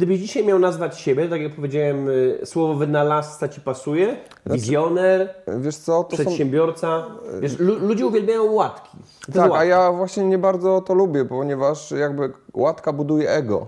gdybyś 0.00 0.20
dzisiaj 0.20 0.44
miał 0.46 0.58
nazwać 0.58 0.98
siebie, 0.98 1.28
tak 1.28 1.40
jak 1.40 1.54
powiedziałem, 1.54 2.08
y, 2.08 2.38
słowo 2.44 2.74
wynalazca 2.74 3.48
Ci 3.48 3.60
pasuje? 3.60 4.16
Wizjoner, 4.46 5.34
Wiesz 5.58 5.76
co, 5.76 6.04
to 6.04 6.16
są... 6.16 6.22
przedsiębiorca? 6.24 7.06
Wiesz, 7.40 7.58
lu- 7.58 7.78
ludzie 7.78 8.06
uwielbiają 8.06 8.52
łatki. 8.52 8.98
To 9.26 9.32
Tak, 9.32 9.42
łatka. 9.50 9.58
a 9.58 9.64
ja 9.64 9.92
właśnie 9.92 10.24
nie 10.24 10.38
bardzo 10.38 10.80
to 10.80 10.94
lubię, 10.94 11.24
ponieważ 11.24 11.90
jakby 11.90 12.32
łatka 12.54 12.92
buduje 12.92 13.30
ego. 13.30 13.66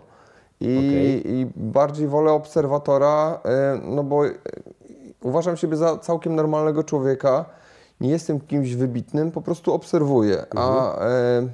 I, 0.61 0.79
Okej. 0.79 1.33
i 1.33 1.47
bardziej 1.57 2.09
wolę 2.09 2.33
obserwatora, 2.33 3.41
e, 3.45 3.81
no 3.85 4.03
bo 4.05 4.27
e, 4.27 4.31
uważam 5.23 5.57
siebie 5.57 5.77
za 5.77 5.99
całkiem 5.99 6.37
normalnego 6.37 6.85
człowieka. 6.85 7.45
Nie 8.01 8.11
jestem 8.11 8.41
kimś 8.41 8.75
wybitnym, 8.75 9.31
po 9.31 9.41
prostu 9.43 9.73
obserwuję. 9.75 10.45
A 10.57 10.91
Mhm. 10.93 11.09
e, 11.13 11.49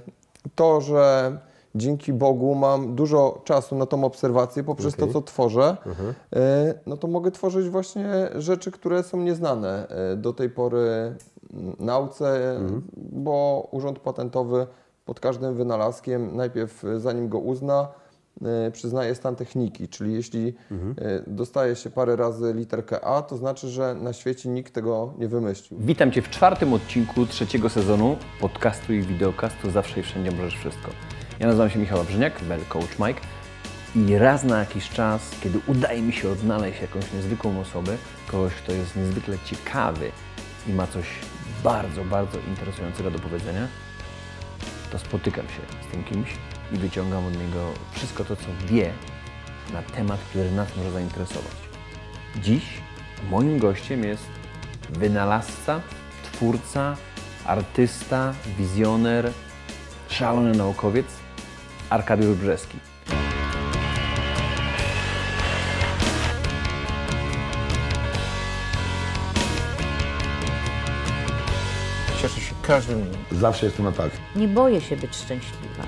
to, 0.54 0.80
że 0.80 1.32
dzięki 1.74 2.12
Bogu 2.12 2.54
mam 2.54 2.94
dużo 2.94 3.40
czasu 3.44 3.76
na 3.76 3.86
tą 3.86 4.04
obserwację 4.04 4.64
poprzez 4.64 4.96
to, 4.96 5.06
co 5.06 5.22
tworzę, 5.22 5.76
Mhm. 5.86 6.14
e, 6.36 6.74
no 6.86 6.96
to 6.96 7.08
mogę 7.08 7.30
tworzyć 7.30 7.68
właśnie 7.68 8.06
rzeczy, 8.36 8.70
które 8.70 9.02
są 9.02 9.16
nieznane 9.22 9.88
e, 9.88 10.16
do 10.16 10.32
tej 10.32 10.50
pory 10.50 11.14
nauce, 11.78 12.56
Mhm. 12.56 12.82
bo 12.96 13.68
Urząd 13.70 13.98
Patentowy 13.98 14.66
pod 15.04 15.20
każdym 15.20 15.54
wynalazkiem 15.54 16.36
najpierw 16.36 16.82
zanim 16.96 17.28
go 17.28 17.38
uzna, 17.38 17.88
e, 18.66 18.70
przyznaje 18.70 19.14
stan 19.14 19.36
techniki, 19.36 19.88
czyli 19.88 20.12
jeśli 20.14 20.54
Mhm. 20.70 20.94
dostaje 21.26 21.76
się 21.76 21.90
parę 21.90 22.16
razy 22.16 22.52
literkę 22.54 23.04
A, 23.04 23.22
to 23.22 23.36
znaczy, 23.36 23.68
że 23.68 23.94
na 23.94 24.12
świecie 24.12 24.48
nikt 24.48 24.74
tego 24.74 25.12
nie 25.18 25.28
wymyślił. 25.28 25.80
Witam 25.82 26.12
Cię 26.12 26.22
w 26.22 26.30
czwartym 26.30 26.72
odcinku 26.72 27.26
trzeciego 27.26 27.68
sezonu 27.68 28.16
podcastu 28.40 28.92
i 28.92 29.00
wideokastu 29.02 29.70
Zawsze 29.70 30.00
i 30.00 30.02
Wszędzie 30.02 30.30
Możesz 30.30 30.56
Wszystko. 30.56 30.90
Ja 31.40 31.46
nazywam 31.46 31.70
się 31.70 31.78
Michał 31.78 32.04
Brzyniak, 32.04 32.44
Bell 32.44 32.64
Coach 32.68 32.98
Mike 32.98 33.20
i 33.96 34.18
raz 34.18 34.44
na 34.44 34.58
jakiś 34.58 34.90
czas, 34.90 35.30
kiedy 35.42 35.60
udaje 35.66 36.02
mi 36.02 36.12
się 36.12 36.30
odnaleźć 36.30 36.80
jakąś 36.80 37.12
niezwykłą 37.12 37.60
osobę, 37.60 37.96
kogoś, 38.26 38.54
kto 38.54 38.72
jest 38.72 38.96
niezwykle 38.96 39.36
ciekawy 39.44 40.12
i 40.66 40.72
ma 40.72 40.86
coś 40.86 41.06
bardzo, 41.64 42.04
bardzo 42.04 42.38
interesującego 42.48 43.10
do 43.10 43.18
powiedzenia, 43.18 43.68
to 44.92 44.98
spotykam 44.98 45.46
się 45.46 45.88
z 45.88 45.92
tym 45.92 46.04
kimś 46.04 46.28
i 46.72 46.76
wyciągam 46.76 47.26
od 47.26 47.32
niego 47.32 47.72
wszystko 47.92 48.24
to, 48.24 48.36
co 48.36 48.46
wie 48.66 48.92
na 49.72 49.82
temat, 49.82 50.20
który 50.30 50.52
nas 50.52 50.76
może 50.76 50.90
zainteresować. 50.90 51.56
Dziś 52.36 52.64
moim 53.30 53.58
gościem 53.58 54.04
jest 54.04 54.24
wynalazca, 54.90 55.80
twórca, 56.22 56.96
artysta, 57.44 58.34
wizjoner, 58.58 59.32
szalony 60.08 60.52
naukowiec 60.52 61.06
Arkadiusz 61.90 62.36
Brzeski. 62.36 62.78
Cieszę 72.22 72.40
się 72.40 72.54
każdym 72.62 73.02
dniem. 73.02 73.20
Zawsze 73.32 73.66
jestem 73.66 73.84
na 73.84 73.92
tak. 73.92 74.10
Nie 74.36 74.48
boję 74.48 74.80
się 74.80 74.96
być 74.96 75.16
szczęśliwa. 75.16 75.82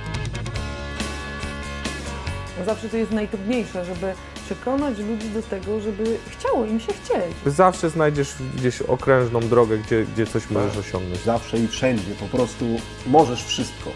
Zawsze 2.67 2.89
to 2.89 2.97
jest 2.97 3.13
najtrudniejsze, 3.13 3.85
żeby 3.85 4.15
przekonać 4.47 4.99
ludzi 4.99 5.29
do 5.29 5.43
tego, 5.43 5.81
żeby 5.81 6.19
chciało 6.31 6.65
im 6.65 6.81
się 6.81 6.93
chcieć. 6.93 7.37
Zawsze 7.47 7.91
znajdziesz 7.91 8.35
gdzieś 8.57 8.83
okrężną 8.83 9.41
drogę, 9.41 9.79
gdzie, 9.79 10.05
gdzie 10.15 10.27
coś 10.27 10.51
możesz 10.51 10.77
osiągnąć. 10.77 11.21
Zawsze 11.21 11.59
i 11.59 11.69
wszędzie, 11.69 12.15
po 12.21 12.37
prostu 12.37 12.65
możesz 13.07 13.45
wszystko. 13.45 13.91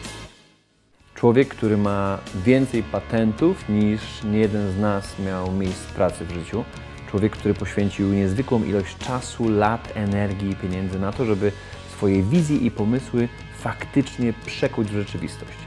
Człowiek, 1.24 1.48
który 1.48 1.76
ma 1.76 2.18
więcej 2.44 2.82
patentów 2.82 3.68
niż 3.68 4.00
niejeden 4.24 4.72
z 4.72 4.78
nas 4.78 5.18
miał 5.26 5.52
miejsc 5.52 5.86
pracy 5.86 6.24
w 6.24 6.32
życiu. 6.32 6.64
Człowiek, 7.10 7.32
który 7.32 7.54
poświęcił 7.54 8.08
niezwykłą 8.08 8.64
ilość 8.64 8.96
czasu, 8.98 9.48
lat, 9.48 9.92
energii 9.94 10.50
i 10.50 10.56
pieniędzy 10.56 10.98
na 10.98 11.12
to, 11.12 11.24
żeby 11.24 11.52
swoje 11.96 12.22
wizje 12.22 12.56
i 12.56 12.70
pomysły 12.70 13.28
faktycznie 13.58 14.32
przekuć 14.46 14.88
w 14.88 14.92
rzeczywistość. 14.92 15.58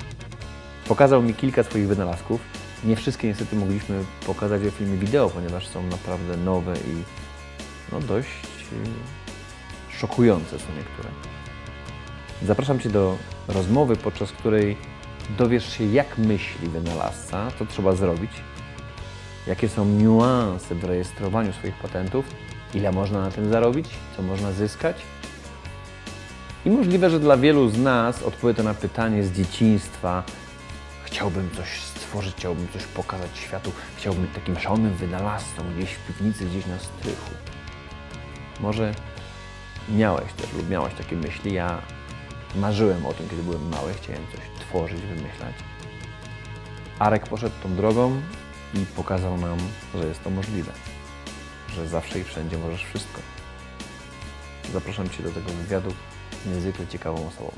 Pokazał 0.88 1.22
mi 1.22 1.34
kilka 1.34 1.64
swoich 1.64 1.88
wynalazków. 1.88 2.42
Nie 2.84 2.96
wszystkie 2.96 3.28
niestety 3.28 3.56
mogliśmy 3.56 4.04
pokazać 4.26 4.62
w 4.62 4.72
filmie 4.72 4.98
wideo, 4.98 5.30
ponieważ 5.30 5.68
są 5.68 5.84
naprawdę 5.84 6.38
nowe 6.38 6.74
i 6.74 7.04
no 7.92 8.00
dość 8.02 8.30
y, 8.74 9.98
szokujące 9.98 10.60
są 10.60 10.66
niektóre. 10.78 11.10
Zapraszam 12.44 12.80
Cię 12.80 12.90
do 12.90 13.18
rozmowy, 13.48 13.96
podczas 13.96 14.32
której 14.32 14.97
dowiesz 15.38 15.78
się, 15.78 15.84
jak 15.84 16.18
myśli 16.18 16.70
wynalazca, 16.70 17.52
co 17.60 17.66
trzeba 17.66 17.96
zrobić, 17.96 18.32
jakie 19.48 19.70
są 19.70 19.86
niuanse 19.86 20.76
w 20.76 20.84
rejestrowaniu 20.84 21.54
swoich 21.54 21.76
patentów, 21.76 22.26
ile 22.74 22.92
można 22.92 23.22
na 23.22 23.32
tym 23.32 23.50
zarobić, 23.50 23.88
co 24.18 24.24
można 24.24 24.52
zyskać. 24.52 24.96
I 26.66 26.70
możliwe, 26.70 27.10
że 27.10 27.20
dla 27.20 27.38
wielu 27.38 27.70
z 27.70 27.78
nas 27.78 28.24
odpowie 28.24 28.54
to 28.54 28.64
na 28.64 28.74
pytanie 28.74 29.24
z 29.24 29.32
dzieciństwa. 29.32 30.24
Chciałbym 31.04 31.50
coś 31.56 31.80
stworzyć, 31.82 32.36
chciałbym 32.36 32.68
coś 32.74 32.84
pokazać 32.84 33.30
światu, 33.38 33.72
chciałbym 33.98 34.22
być 34.22 34.34
takim 34.36 34.60
szalonym 34.60 34.94
wynalazcą 34.94 35.64
gdzieś 35.78 35.90
w 35.92 36.08
piwnicy, 36.08 36.46
gdzieś 36.46 36.66
na 36.66 36.80
strychu. 36.80 37.32
Może 38.60 38.92
miałeś 39.90 40.34
też 40.34 40.54
lub 40.54 40.70
miałaś 40.70 40.94
takie 40.94 41.16
myśli. 41.16 41.54
Ja 41.54 41.82
marzyłem 42.56 43.06
o 43.06 43.14
tym, 43.14 43.30
kiedy 43.30 43.44
byłem 43.44 43.70
mały, 43.70 43.94
chciałem 43.94 44.22
coś 44.32 44.66
tworzyć, 44.68 45.02
wymyślać. 45.02 45.56
Arek 47.00 47.28
poszedł 47.28 47.56
tą 47.64 47.76
drogą 47.76 48.22
i 48.74 48.86
pokazał 48.96 49.38
nam, 49.38 49.58
że 49.96 50.08
jest 50.08 50.24
to 50.24 50.30
możliwe. 50.30 50.72
Że 51.70 51.88
zawsze 51.88 52.20
i 52.20 52.24
wszędzie 52.24 52.58
możesz 52.58 52.84
wszystko. 52.84 53.22
Zapraszam 54.74 55.10
Cię 55.10 55.24
do 55.24 55.32
tego 55.32 55.50
wywiadu 55.50 55.90
z 56.46 56.56
niezwykle 56.56 56.88
ciekawą 56.88 57.28
osobą. 57.28 57.52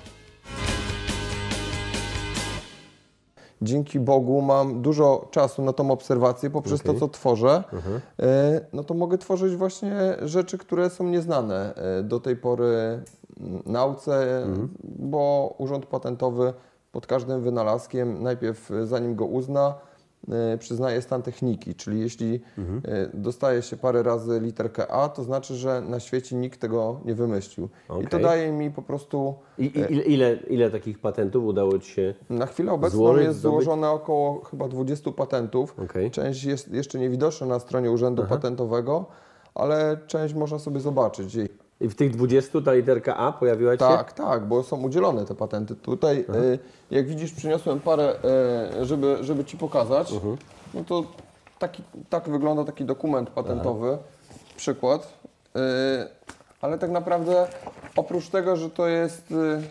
dzięki 3.62 4.00
Bogu 4.00 4.42
mam 4.42 4.82
dużo 4.82 5.28
czasu 5.32 5.62
na 5.62 5.74
tą 5.74 5.92
obserwację 5.92 6.50
poprzez 6.50 6.82
Okej. 6.82 6.94
to, 6.94 7.00
co 7.00 7.08
tworzę, 7.08 7.64
e, 8.20 8.62
no 8.74 8.84
to 8.84 8.94
mogę 8.94 9.18
tworzyć 9.18 9.56
właśnie 9.56 9.96
rzeczy, 10.22 10.58
które 10.58 10.90
są 10.90 11.04
nieznane 11.04 11.76
e, 11.76 12.04
do 12.04 12.20
tej 12.20 12.36
pory 12.36 13.04
nauce, 13.66 14.44
bo 14.84 15.56
Urząd 15.58 15.86
Patentowy 15.86 16.54
pod 16.92 17.08
każdym 17.08 17.42
wynalazkiem 17.42 18.24
najpierw 18.24 18.72
e, 18.72 18.88
zanim 18.88 19.16
go 19.16 19.26
uzna, 19.26 19.76
e, 20.30 20.58
przyznaje 20.58 21.02
stan 21.02 21.22
techniki, 21.22 21.76
czyli 21.76 22.00
jeśli 22.00 22.42
e, 22.58 23.10
dostaje 23.14 23.62
się 23.62 23.78
parę 23.78 24.04
razy 24.04 24.40
literkę 24.40 24.92
A, 24.92 25.10
to 25.10 25.24
znaczy, 25.24 25.56
że 25.56 25.82
na 25.82 26.00
świecie 26.00 26.36
nikt 26.36 26.60
tego 26.60 27.00
nie 27.06 27.16
wymyślił. 27.16 27.70
I 28.04 28.08
to 28.08 28.20
daje 28.20 28.52
mi 28.52 28.72
po 28.72 28.82
prostu 28.82 29.36
I, 29.58 29.66
i, 29.66 29.80
ile, 29.80 30.04
ile, 30.04 30.34
ile 30.34 30.72
takich 30.72 31.00
patentów 31.00 31.46
udało 31.46 31.80
Ci 31.80 31.92
się... 31.92 32.14
na 32.30 32.46
chwilę 32.46 32.72
obecną 32.72 32.98
Złożyć, 32.98 33.26
jest 33.26 33.40
zdobyć? 33.40 33.66
złożone 33.66 33.90
około 33.90 34.44
chyba 34.44 34.68
20 34.68 35.12
patentów. 35.12 35.76
Okej. 35.80 36.12
Część 36.12 36.44
jest 36.44 36.74
jeszcze 36.74 37.00
niewidoczna 37.00 37.48
na 37.48 37.60
stronie 37.60 37.92
Urzędu 37.92 38.24
Patentowego, 38.30 39.06
ale 39.56 39.98
część 40.08 40.34
można 40.34 40.60
sobie 40.60 40.80
zobaczyć. 40.80 41.38
I 41.82 41.88
w 41.88 41.96
tych 41.96 42.12
20 42.12 42.62
ta 42.62 42.74
literka 42.74 43.18
A 43.18 43.32
pojawiła 43.32 43.72
Się? 43.72 43.78
tak, 43.78 44.14
tak, 44.14 44.46
bo 44.46 44.64
są 44.64 44.82
udzielone 44.82 45.26
te 45.26 45.36
patenty. 45.36 45.76
Tutaj, 45.76 46.20
y, 46.20 46.60
jak 46.92 47.08
widzisz, 47.08 47.32
przyniosłem 47.32 47.80
parę, 47.80 48.16
y, 48.82 48.86
żeby, 48.86 49.18
żeby 49.22 49.46
Ci 49.46 49.58
pokazać. 49.58 50.14
No 50.74 50.84
to 50.84 51.04
taki, 51.60 51.84
tak 52.10 52.30
wygląda 52.30 52.64
taki 52.64 52.86
dokument 52.86 53.30
patentowy, 53.30 53.98
przykład. 54.58 55.14
Y, 55.56 55.60
ale 56.62 56.78
tak 56.78 56.92
naprawdę 56.92 57.48
oprócz 57.96 58.30
tego, 58.30 58.56
że 58.56 58.70
to 58.70 58.88
jest... 58.88 59.32
y, 59.32 59.62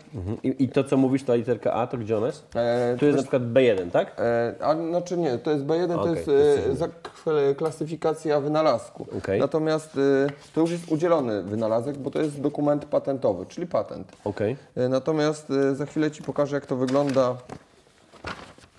I, 0.42 0.64
I 0.64 0.68
to, 0.68 0.84
co 0.84 0.96
mówisz, 0.96 1.24
ta 1.24 1.34
literka 1.34 1.72
A, 1.72 1.86
to 1.86 1.98
gdzie 1.98 2.16
ona 2.16 2.26
jest? 2.26 2.56
e, 2.56 2.96
Tu 2.98 3.06
jest 3.06 3.16
na 3.16 3.22
przykład 3.22 3.42
B1, 3.42 3.90
tak? 3.90 4.20
E, 4.20 4.54
a 4.60 4.74
znaczy 4.76 5.16
nie, 5.18 5.38
to 5.38 5.50
jest 5.50 5.64
B1, 5.64 5.88
to 5.88 6.00
Okej, 6.00 6.14
jest 6.14 6.26
to 6.26 6.32
jest 6.32 7.50
e, 7.50 7.54
klasyfikacja 7.54 8.40
wynalazku. 8.40 9.06
Okej. 9.18 9.40
Natomiast 9.40 9.96
e, 9.96 10.50
to 10.54 10.60
już 10.60 10.70
jest 10.70 10.92
udzielony 10.92 11.42
wynalazek, 11.42 11.98
bo 11.98 12.10
to 12.10 12.18
jest 12.18 12.40
dokument 12.40 12.84
patentowy, 12.84 13.46
czyli 13.46 13.66
patent. 13.66 14.12
Okej. 14.24 14.56
E, 14.76 14.88
natomiast 14.88 15.50
e, 15.50 15.74
za 15.74 15.86
chwilę 15.86 16.10
Ci 16.10 16.22
pokażę, 16.22 16.56
jak 16.56 16.66
to 16.66 16.76
wygląda, 16.76 17.36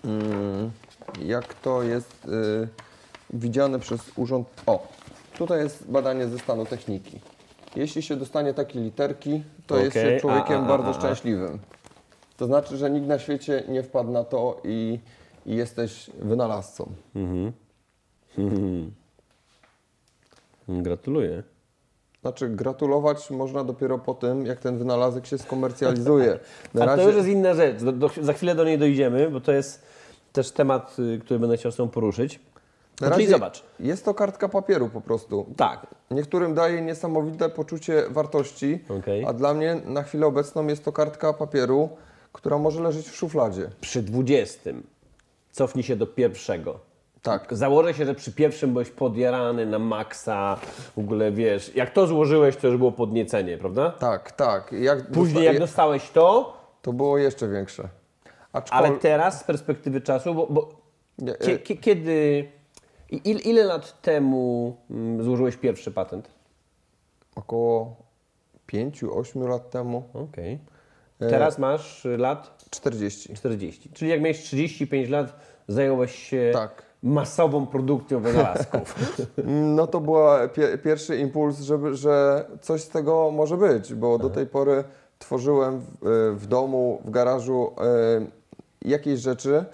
mm, 0.06 0.72
jak 1.26 1.54
to 1.54 1.84
jest 1.84 2.28
widziane 3.34 3.80
przez 3.80 4.02
urząd. 4.16 4.48
O, 4.66 4.88
tutaj 5.38 5.60
jest 5.64 5.92
badanie 5.92 6.28
ze 6.28 6.40
stanu 6.40 6.66
techniki. 6.66 7.20
Jeśli 7.76 8.02
się 8.02 8.16
dostanie 8.16 8.54
takie 8.54 8.80
literki, 8.80 9.44
to 9.68 9.78
jest 9.78 9.98
Okej, 9.98 10.16
się 10.16 10.22
człowiekiem 10.22 10.62
a, 10.62 10.66
a, 10.66 10.68
bardzo 10.68 10.90
a. 10.90 10.94
szczęśliwym. 10.94 11.60
To 12.38 12.46
znaczy, 12.46 12.78
że 12.78 12.90
nikt 12.90 13.08
na 13.08 13.20
świecie 13.20 13.64
nie 13.68 13.84
wpadł 13.84 14.12
na 14.12 14.24
to 14.24 14.62
i, 14.64 15.00
i 15.46 15.56
jesteś 15.56 16.10
wynalazcą. 16.20 16.92
Gratuluję. 20.70 21.44
Znaczy, 22.22 22.50
gratulować 22.50 23.30
można 23.30 23.64
dopiero 23.64 24.00
po 24.00 24.14
tym, 24.14 24.46
jak 24.46 24.60
ten 24.60 24.78
wynalazek 24.78 25.26
się 25.26 25.38
skomercjalizuje. 25.38 26.40
Na 26.74 26.84
A 26.84 26.86
razie, 26.86 27.02
to 27.02 27.08
już 27.08 27.18
jest 27.18 27.30
inna 27.30 27.54
rzecz. 27.54 27.84
Do, 27.84 27.92
do, 27.92 28.10
za 28.22 28.34
chwilę 28.34 28.56
do 28.56 28.64
niej 28.64 28.78
dojdziemy, 28.78 29.30
bo 29.30 29.42
to 29.42 29.52
jest 29.52 29.84
też 30.34 30.52
temat, 30.52 30.98
y, 31.00 31.20
który 31.20 31.40
będę 31.40 31.58
chciał 31.58 31.72
z 31.72 31.92
poruszyć. 31.92 32.40
Na 33.02 33.12
czyli 33.12 33.26
razie 33.26 33.32
zobacz. 33.32 33.64
Jest 33.80 34.06
to 34.06 34.14
kartka 34.14 34.50
papieru 34.50 34.90
po 34.90 35.02
prostu. 35.02 35.46
Tak. 35.58 35.88
Niektórym 36.12 36.54
daje 36.54 36.82
niesamowite 36.82 37.50
poczucie 37.50 38.04
wartości, 38.10 38.80
Okej. 39.00 39.26
a 39.26 39.34
dla 39.34 39.54
mnie 39.54 39.82
na 39.86 40.04
chwilę 40.04 40.28
obecną 40.28 40.68
jest 40.68 40.86
to 40.86 40.92
kartka 40.92 41.34
papieru, 41.34 41.90
która 42.34 42.58
może 42.58 42.82
leżeć 42.82 43.10
w 43.10 43.16
szufladzie. 43.16 43.70
Przy 43.82 44.02
20 44.02 44.70
cofnij 45.52 45.84
się 45.84 45.96
do 45.96 46.08
pierwszego. 46.08 46.80
Tak. 47.22 47.48
Założę 47.52 47.94
się, 47.94 48.06
że 48.06 48.16
przy 48.16 48.32
pierwszym 48.34 48.72
byłeś 48.74 48.90
podjarany 48.90 49.66
na 49.66 49.80
maksa, 49.80 50.58
w 50.96 51.00
ogóle 51.00 51.32
wiesz, 51.32 51.76
jak 51.76 51.90
to 51.94 52.08
złożyłeś, 52.08 52.56
to 52.58 52.68
już 52.68 52.78
było 52.78 52.92
podniecenie, 52.92 53.58
prawda? 53.58 53.90
Tak, 53.92 54.32
tak. 54.32 54.72
Jak 54.72 55.12
Później 55.12 55.44
jak 55.44 55.54
dosta- 55.54 55.66
dostałeś 55.68 56.10
to, 56.10 56.58
To 56.82 56.94
było 56.94 57.18
jeszcze 57.18 57.48
większe. 57.48 57.84
ale 57.84 57.90
Aczkolwiek 58.54 59.00
teraz 59.00 59.40
z 59.40 59.44
perspektywy 59.44 60.02
czasu, 60.02 60.34
bo, 60.36 60.48
bo 60.50 60.70
Nie, 61.18 61.34
e- 61.40 61.58
kie, 61.60 61.78
kiedy, 61.78 62.48
i- 63.12 63.22
il, 63.30 63.40
ile 63.46 63.64
lat 63.64 64.02
temu 64.02 64.76
mm, 64.92 65.24
złożyłeś 65.24 65.58
pierwszy 65.58 65.92
patent? 65.92 66.30
około 67.36 67.96
5-8 68.74 69.48
lat 69.50 69.70
temu, 69.70 70.04
Okej. 70.14 70.60
Teraz 71.20 71.60
masz 71.60 72.06
y, 72.06 72.18
lat 72.18 72.66
40. 72.70 73.34
40. 73.36 73.90
Czyli 73.94 74.12
jak 74.12 74.22
miałeś 74.22 74.40
35 74.44 75.10
lat, 75.10 75.36
zająłeś 75.68 76.16
się 76.16 76.50
Tak. 76.54 76.84
masową 77.04 77.68
produkcją 77.68 78.20
wynalazków. 78.22 78.96
No 79.78 79.88
to 79.88 80.00
był 80.02 80.16
pierwszy 80.84 81.18
impuls, 81.18 81.60
żeby, 81.60 81.96
że 81.96 82.46
coś 82.62 82.82
z 82.82 82.90
tego 82.90 83.32
może 83.32 83.58
być, 83.58 83.94
bo 83.94 84.18
do 84.18 84.30
tej 84.30 84.46
pory 84.48 84.84
tworzyłem 85.20 85.80
w, 86.02 86.36
w 86.38 86.48
domu, 86.48 87.02
w 87.06 87.10
garażu 87.10 87.72
e, 87.82 88.90
jakieś 88.90 89.20
rzeczy. 89.20 89.66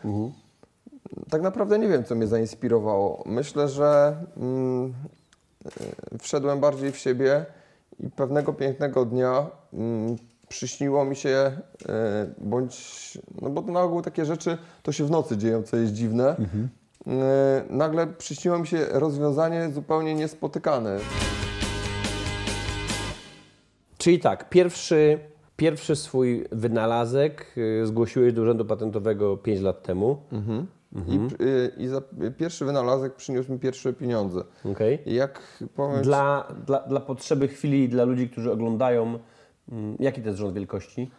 Tak 1.29 1.41
naprawdę 1.41 1.79
nie 1.79 1.87
wiem, 1.87 2.03
co 2.03 2.15
mnie 2.15 2.27
zainspirowało. 2.27 3.23
Myślę, 3.25 3.69
że 3.69 4.15
mm, 4.37 4.93
e, 5.65 6.17
wszedłem 6.17 6.59
bardziej 6.59 6.91
w 6.91 6.97
siebie 6.97 7.45
i 7.99 8.09
pewnego 8.09 8.53
pięknego 8.53 9.05
dnia 9.05 9.47
mm, 9.73 10.15
przyśniło 10.49 11.05
mi 11.05 11.15
się, 11.15 11.29
e, 11.89 12.27
bądź, 12.37 13.17
no 13.41 13.49
bo 13.49 13.61
na 13.61 13.81
ogół 13.81 14.01
takie 14.01 14.25
rzeczy 14.25 14.57
to 14.83 14.91
się 14.91 15.05
w 15.05 15.11
nocy 15.11 15.37
dzieją, 15.37 15.63
co 15.63 15.77
jest 15.77 15.93
dziwne. 15.93 16.35
E, 17.07 17.63
nagle 17.69 18.07
przyśniło 18.07 18.59
mi 18.59 18.67
się 18.67 18.85
rozwiązanie 18.91 19.69
zupełnie 19.73 20.15
niespotykane. 20.15 20.99
Czyli 24.05 24.19
tak, 24.19 24.49
pierwszy, 24.49 25.19
pierwszy 25.55 25.95
swój 25.95 26.45
wynalazek 26.51 27.55
y, 27.57 27.87
zgłosiłeś 27.87 28.33
do 28.33 28.41
Urzędu 28.41 28.65
Patentowego 28.65 29.37
5 29.37 29.61
lat 29.61 29.83
temu. 29.83 30.17
I, 30.31 30.84
y, 31.41 31.71
i 31.77 31.87
za, 31.87 32.01
pierwszy 32.37 32.65
wynalazek 32.65 33.15
przyniósł 33.15 33.51
mi 33.51 33.59
pierwsze 33.59 33.93
pieniądze. 33.93 34.43
Okay. 34.71 34.99
I 35.05 35.13
jak 35.13 35.41
powiem, 35.75 36.01
Dla, 36.01 36.47
dla, 36.65 36.79
dla 36.79 36.99
potrzeby 36.99 37.47
chwili 37.47 37.83
i 37.83 37.89
dla 37.89 38.03
ludzi, 38.03 38.29
którzy 38.29 38.51
oglądają, 38.51 39.19
mm, 39.71 39.97
jaki 39.99 40.21
to 40.21 40.27
jest 40.27 40.39
rząd 40.39 40.53
wielkości? 40.53 41.11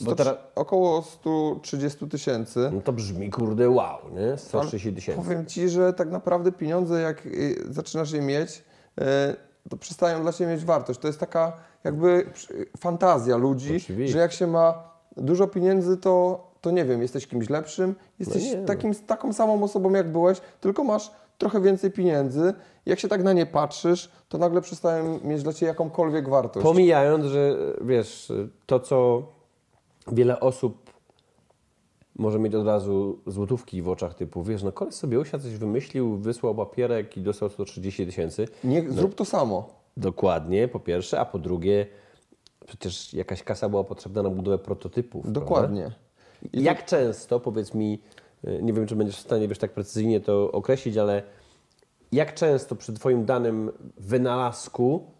Bo 0.00 0.04
100, 0.04 0.16
teraz, 0.16 0.36
około 0.54 1.02
130 1.02 2.08
tysięcy. 2.08 2.70
no 2.72 2.80
to 2.80 2.92
brzmi 2.92 3.30
kurde 3.30 3.70
wow, 3.70 3.98
nie? 4.12 4.36
130 4.36 4.88
Ale 4.88 4.94
tysięcy. 4.94 5.22
Powiem 5.22 5.46
Ci, 5.46 5.68
że 5.68 5.92
tak 5.92 6.10
naprawdę 6.10 6.52
pieniądze, 6.52 7.00
jak 7.00 7.26
y, 7.26 7.56
zaczynasz 7.70 8.12
je 8.12 8.22
mieć, 8.22 8.64
y, 9.00 9.04
to 9.70 9.76
przestają 9.76 10.22
dla 10.22 10.32
Ciebie 10.32 10.52
mieć 10.52 10.64
wartość. 10.64 11.00
To 11.00 11.06
jest 11.06 11.20
taka 11.20 11.52
jakby 11.84 12.26
fantazja 12.78 13.36
ludzi, 13.36 13.76
Oczywiście. 13.76 14.12
że 14.12 14.18
jak 14.18 14.32
się 14.32 14.46
ma 14.46 14.90
dużo 15.16 15.46
pieniędzy, 15.46 15.96
to, 15.96 16.46
to 16.64 16.70
nie 16.70 16.84
wiem, 16.84 17.02
jesteś 17.02 17.26
kimś 17.26 17.50
lepszym, 17.50 17.94
jesteś 18.18 18.42
no. 18.56 18.64
takim, 18.66 18.94
taką 18.94 19.32
samą 19.32 19.62
osobą 19.62 19.90
jak 19.90 20.12
byłeś, 20.12 20.40
tylko 20.60 20.84
masz 20.84 21.10
trochę 21.38 21.60
więcej 21.60 21.90
pieniędzy. 21.90 22.54
Jak 22.86 23.00
się 23.00 23.08
tak 23.08 23.22
na 23.22 23.32
nie 23.32 23.46
patrzysz, 23.46 24.10
to 24.28 24.38
nagle 24.38 24.60
przestają 24.60 25.20
mieć 25.24 25.42
dla 25.42 25.52
Ciebie 25.52 25.68
jakąkolwiek 25.68 26.28
wartość. 26.28 26.64
Pomijając, 26.64 27.24
że 27.24 27.56
wiesz, 27.80 28.32
to 28.66 28.80
co 28.80 29.22
wiele 30.12 30.40
osób 30.40 30.90
może 32.16 32.38
mieć 32.38 32.54
od 32.54 32.66
razu 32.66 33.18
złotówki 33.26 33.82
w 33.82 33.88
oczach 33.88 34.14
typu, 34.14 34.42
wiesz, 34.42 34.62
no 34.62 34.72
koleś 34.72 34.94
sobie 34.94 35.20
usiadł, 35.20 35.44
coś 35.44 35.56
wymyślił, 35.56 36.16
wysłał 36.16 36.54
papierek 36.54 37.16
i 37.16 37.20
dostał 37.20 37.48
130 37.48 38.06
tysięcy. 38.06 38.48
Nie, 38.64 38.90
zrób 38.90 39.14
to 39.14 39.24
samo. 39.24 39.68
Dokładnie, 39.96 40.68
po 40.68 40.80
pierwsze, 40.80 41.20
a 41.20 41.24
po 41.24 41.38
drugie, 41.38 41.86
przecież 42.66 43.14
jakaś 43.14 43.42
kasa 43.42 43.68
była 43.68 43.84
potrzebna 43.84 44.22
na 44.22 44.30
budowę 44.30 44.58
prototypów. 44.58 45.32
prawda? 45.86 45.96
Jak 46.52 46.84
często, 46.84 47.40
powiedz 47.40 47.74
mi, 47.74 48.02
y, 48.44 48.62
nie 48.62 48.72
wiem, 48.72 48.86
czy 48.86 48.96
będziesz 48.96 49.16
w 49.16 49.20
stanie 49.20 49.48
wiesz, 49.48 49.58
tak 49.58 49.72
precyzyjnie 49.72 50.20
to 50.20 50.52
określić, 50.52 50.96
ale 50.96 51.22
jak 52.12 52.34
często 52.34 52.76
przy 52.76 52.92
Twoim 52.92 53.24
danym 53.24 53.72
wynalazku 53.96 55.14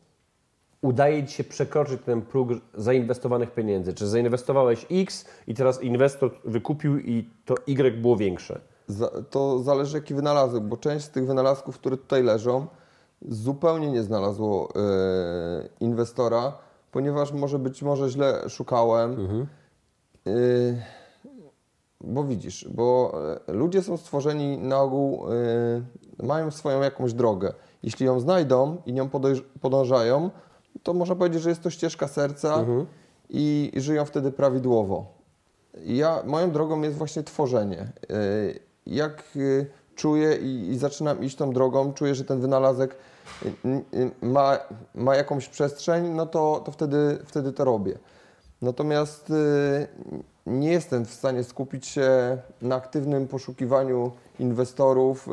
udaje 0.83 1.27
Ci 1.27 1.35
się 1.35 1.45
przekroczyć 1.45 2.01
ten 2.07 2.23
próg 2.23 2.49
zainwestowanych 2.75 3.51
pieniędzy? 3.51 3.95
Czy 3.95 4.07
zainwestowałeś 4.07 4.87
X 4.91 5.25
i 5.47 5.55
teraz 5.55 5.83
inwestor 5.83 6.31
wykupił 6.45 6.99
i 6.99 7.31
to 7.45 7.55
Y 7.67 8.01
było 8.01 8.17
większe? 8.17 8.61
To 9.31 9.59
zależy 9.59 9.97
jaki 9.97 10.15
wynalazek, 10.15 10.63
bo 10.63 10.77
część 10.77 11.05
z 11.05 11.11
tych 11.11 11.27
wynalazków, 11.27 11.79
które 11.79 11.97
tutaj 11.97 12.23
leżą, 12.23 12.67
zupełnie 13.29 13.91
nie 13.91 14.03
znalazło 14.03 14.69
e, 14.77 15.69
inwestora, 15.81 16.53
ponieważ 16.93 17.33
może 17.33 17.59
być 17.59 17.83
może 17.83 18.09
źle 18.09 18.49
szukałem. 18.49 19.17
E, 20.27 20.31
bo 22.07 22.25
widzisz, 22.25 22.69
bo 22.69 23.13
e, 23.49 23.53
ludzie 23.53 23.83
są 23.83 23.97
stworzeni 23.97 24.59
na 24.59 24.81
ogół, 24.81 25.27
e, 26.21 26.27
mają 26.27 26.51
swoją 26.51 26.81
jakąś 26.81 27.13
drogę. 27.13 27.53
Jeśli 27.83 28.07
ją 28.07 28.21
znajdą 28.21 28.77
i 28.87 28.93
nią 28.93 29.11
podążają, 29.61 30.31
to 30.83 30.95
można 30.95 31.15
powiedzieć, 31.15 31.43
że 31.43 31.49
jest 31.49 31.63
to 31.63 31.71
ścieżka 31.71 32.09
serca 32.09 32.65
i, 33.31 33.71
i 33.75 33.81
żyją 33.81 34.05
wtedy 34.05 34.33
prawidłowo. 34.33 35.07
Ja, 35.85 36.23
moją 36.27 36.51
drogą 36.51 36.83
jest 36.83 36.97
właśnie 36.97 37.23
tworzenie. 37.23 37.81
E, 37.81 38.15
Jak 38.87 39.25
e, 39.37 39.67
czuję 39.95 40.37
i, 40.37 40.69
i 40.71 40.79
zaczynam 40.79 41.25
iść 41.25 41.37
tą 41.37 41.53
drogą, 41.53 41.93
czuję, 41.93 42.15
że 42.15 42.25
ten 42.25 42.41
wynalazek 42.41 42.97
ma, 44.23 44.59
ma 44.95 45.17
jakąś 45.17 45.49
przestrzeń, 45.49 46.09
no 46.09 46.27
to, 46.27 46.63
to 46.65 46.73
wtedy, 46.73 47.19
wtedy 47.27 47.53
to 47.53 47.65
robię. 47.65 47.99
Natomiast 48.63 49.33
nie 50.47 50.73
jestem 50.73 51.05
w 51.05 51.11
stanie 51.11 51.45
skupić 51.45 51.87
się 51.87 52.39
na 52.63 52.77
aktywnym 52.77 53.29
poszukiwaniu 53.29 54.13
inwestorów. 54.39 55.29
E, 55.29 55.33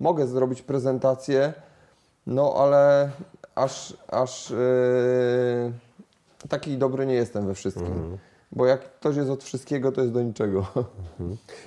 Mogę 0.00 0.26
zrobić 0.26 0.62
prezentację, 0.62 1.52
no 2.26 2.54
ale 2.56 3.10
aż, 3.54 3.96
aż 4.08 4.50
e, 4.50 4.56
taki 6.48 6.78
dobry 6.78 7.06
nie 7.06 7.14
jestem 7.14 7.46
we 7.46 7.54
wszystkim. 7.54 8.18
Bo 8.52 8.66
jak 8.66 8.80
ktoś 8.80 9.16
jest 9.16 9.30
od 9.30 9.44
wszystkiego, 9.44 9.92
to 9.92 10.00
jest 10.00 10.12
do 10.12 10.22
niczego. 10.22 10.66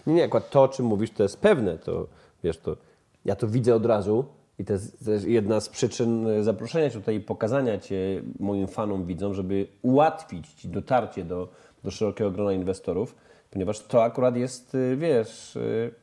Nie, 0.07 0.13
nie, 0.13 0.23
akurat 0.23 0.49
to, 0.49 0.63
o 0.63 0.67
czym 0.67 0.85
mówisz, 0.85 1.11
to 1.11 1.23
jest 1.23 1.39
pewne. 1.39 1.77
To, 1.77 2.07
wiesz, 2.43 2.57
to 2.57 2.77
ja 3.25 3.35
to 3.35 3.47
widzę 3.47 3.75
od 3.75 3.85
razu 3.85 4.25
i 4.59 4.65
to 4.65 4.73
jest 4.73 5.05
też 5.05 5.23
jedna 5.23 5.59
z 5.59 5.69
przyczyn 5.69 6.43
zaproszenia 6.43 6.89
Cię 6.89 6.99
tutaj 6.99 7.15
i 7.15 7.19
pokazania 7.19 7.77
Cię 7.77 8.21
moim 8.39 8.67
fanom, 8.67 9.05
widzom, 9.05 9.33
żeby 9.33 9.67
ułatwić 9.81 10.53
Ci 10.53 10.69
dotarcie 10.69 11.23
do, 11.23 11.49
do 11.87 11.91
szerokiego 11.91 12.31
grona 12.31 12.53
inwestorów, 12.53 13.15
ponieważ 13.51 13.79
to 13.79 14.03
akurat 14.03 14.35
jest, 14.35 14.75
y, 14.75 14.95
wiesz, 14.97 15.55
y, 15.55 15.93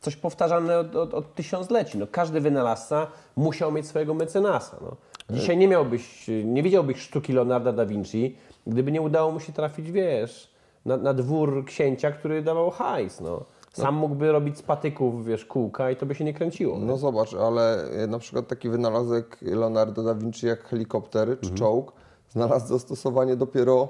coś 0.00 0.16
powtarzane 0.16 0.78
od, 0.78 0.96
od, 0.96 1.14
od 1.14 1.34
tysiącleci. 1.34 1.98
No, 1.98 2.06
każdy 2.10 2.40
wynalazca 2.40 3.06
musiał 3.36 3.72
mieć 3.72 3.86
swojego 3.86 4.14
mecenasa. 4.14 4.76
No. 4.80 4.96
Dzisiaj 5.30 5.56
nie 5.56 5.68
miałbyś, 5.68 6.30
nie 6.44 6.62
widziałbyś 6.62 6.98
sztuki 6.98 7.32
Leonarda 7.32 7.72
da 7.72 7.86
Vinci, 7.86 8.36
gdyby 8.66 8.92
nie 8.92 9.02
udało 9.02 9.32
mu 9.32 9.40
się 9.40 9.52
trafić, 9.52 9.90
wiesz, 9.90 10.50
na, 10.84 10.96
na 10.96 11.14
dwór 11.14 11.64
księcia, 11.64 12.12
który 12.12 12.42
dawał 12.42 12.70
hajs. 12.70 13.20
No. 13.20 13.44
Sam 13.72 13.94
mógłby 13.94 14.32
robić 14.32 14.58
z 14.58 14.62
patyków, 14.62 15.26
wiesz, 15.26 15.44
kółka 15.44 15.90
i 15.90 15.96
to 15.96 16.06
by 16.06 16.14
się 16.14 16.24
nie 16.24 16.34
kręciło. 16.34 16.78
No 16.78 16.96
zobacz, 16.96 17.34
ale 17.34 17.84
e, 17.84 18.06
na 18.06 18.18
przykład 18.18 18.48
taki 18.48 18.68
wynalazek 18.68 19.38
Leonardo 19.42 20.02
da 20.02 20.14
Vinci 20.14 20.46
jak 20.46 20.64
helikopter 20.64 21.40
czy 21.40 21.50
czołg 21.50 21.92
znalazł 22.30 22.66
zastosowanie 22.66 23.36
dopiero 23.36 23.88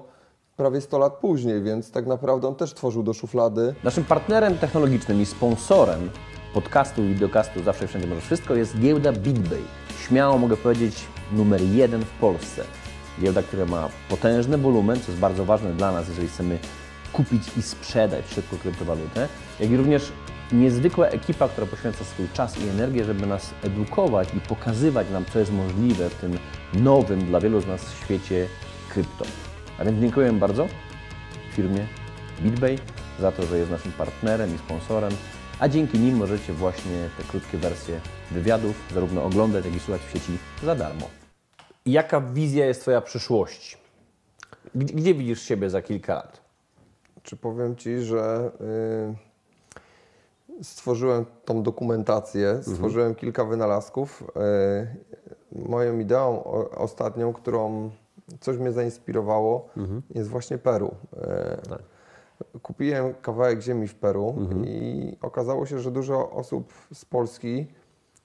prawie 0.60 0.80
100 0.80 0.98
lat 0.98 1.12
później, 1.12 1.62
więc 1.62 1.90
tak 1.90 2.06
naprawdę 2.06 2.48
on 2.48 2.54
też 2.54 2.74
tworzył 2.74 3.02
do 3.02 3.14
szuflady. 3.14 3.74
Naszym 3.84 4.04
partnerem 4.04 4.58
technologicznym 4.58 5.20
i 5.20 5.26
sponsorem 5.26 6.10
podcastu 6.54 7.04
i 7.04 7.08
wideokastu 7.08 7.62
Zawsze 7.62 7.86
Wszędzie 7.86 8.08
Możesz 8.08 8.24
Wszystko 8.24 8.54
jest 8.54 8.78
giełda 8.78 9.12
BitBay. 9.12 9.62
Śmiało 10.06 10.38
mogę 10.38 10.56
powiedzieć 10.56 11.06
numer 11.32 11.62
jeden 11.62 12.04
w 12.04 12.10
Polsce. 12.10 12.64
Giełda, 13.20 13.42
która 13.42 13.66
ma 13.66 13.88
potężny 14.08 14.58
wolumen, 14.58 15.00
co 15.00 15.06
jest 15.10 15.20
bardzo 15.20 15.44
ważne 15.44 15.72
dla 15.72 15.92
nas, 15.92 16.08
jeżeli 16.08 16.28
chcemy 16.28 16.58
kupić 17.12 17.42
i 17.56 17.62
sprzedać 17.62 18.28
szybko 18.28 18.56
kryptowalutę, 18.56 19.28
jak 19.60 19.70
i 19.70 19.76
również 19.76 20.12
niezwykła 20.52 21.06
ekipa, 21.06 21.48
która 21.48 21.66
poświęca 21.66 22.04
swój 22.04 22.26
czas 22.34 22.58
i 22.58 22.68
energię, 22.68 23.04
żeby 23.04 23.26
nas 23.26 23.50
edukować 23.62 24.28
i 24.34 24.40
pokazywać 24.40 25.10
nam, 25.10 25.24
co 25.32 25.38
jest 25.38 25.52
możliwe 25.52 26.10
w 26.10 26.14
tym 26.14 26.38
nowym 26.74 27.26
dla 27.26 27.40
wielu 27.40 27.60
z 27.60 27.66
nas 27.66 27.92
świecie 28.04 28.46
krypto. 28.88 29.24
A 29.80 29.84
więc 29.84 30.00
dziękuję 30.00 30.32
bardzo 30.32 30.68
firmie 31.52 31.86
BitBay 32.40 32.78
za 33.20 33.32
to, 33.32 33.42
że 33.42 33.58
jest 33.58 33.70
naszym 33.70 33.92
partnerem 33.92 34.54
i 34.54 34.58
sponsorem 34.58 35.12
a 35.60 35.68
dzięki 35.68 35.98
nim 35.98 36.16
możecie 36.16 36.52
właśnie 36.52 37.08
te 37.18 37.24
krótkie 37.24 37.58
wersje 37.58 38.00
wywiadów 38.30 38.76
zarówno 38.94 39.24
oglądać, 39.24 39.64
jak 39.64 39.74
i 39.74 39.80
słuchać 39.80 40.02
w 40.02 40.12
sieci 40.12 40.38
za 40.64 40.74
darmo. 40.74 41.08
Jaka 41.86 42.20
wizja 42.20 42.66
jest 42.66 42.80
Twoja 42.80 43.00
przyszłości? 43.00 43.76
Gdzie, 44.74 44.94
gdzie 44.94 45.14
widzisz 45.14 45.42
siebie 45.42 45.70
za 45.70 45.82
kilka 45.82 46.14
lat? 46.14 46.40
Czy 47.22 47.36
powiem 47.36 47.76
Ci, 47.76 48.00
że 48.00 48.50
y, 50.60 50.64
stworzyłem 50.64 51.24
tą 51.44 51.62
dokumentację, 51.62 52.62
stworzyłem 52.62 53.14
kilka 53.14 53.44
wynalazków. 53.44 54.24
Y, 55.52 55.68
moją 55.68 55.98
ideą 55.98 56.44
o, 56.44 56.70
ostatnią, 56.70 57.32
którą 57.32 57.90
coś 58.40 58.58
mnie 58.58 58.72
zainspirowało, 58.72 59.68
jest 60.14 60.28
właśnie 60.28 60.58
Peru. 60.58 60.94
Y, 62.54 62.60
Kupiłem 62.62 63.14
kawałek 63.14 63.60
ziemi 63.60 63.88
w 63.88 63.94
Peru 63.94 64.34
i 64.64 65.16
okazało 65.22 65.66
się, 65.66 65.78
że 65.78 65.90
dużo 65.90 66.30
osób 66.30 66.72
z 66.94 67.04
Polski 67.04 67.66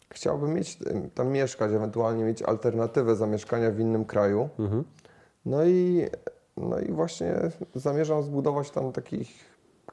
chciałoby 0.09 0.47
mieć 0.47 0.79
tam 1.15 1.27
mieszkać, 1.31 1.71
ewentualnie 1.71 2.23
mieć 2.23 2.41
alternatywę 2.41 3.15
zamieszkania 3.15 3.71
w 3.71 3.79
innym 3.79 4.05
kraju. 4.05 4.49
No 5.45 5.65
i, 5.65 6.07
no 6.57 6.79
i 6.79 6.91
właśnie 6.91 7.35
zamierzam 7.75 8.23
zbudować 8.23 8.71
tam 8.71 8.91
takich 8.91 9.29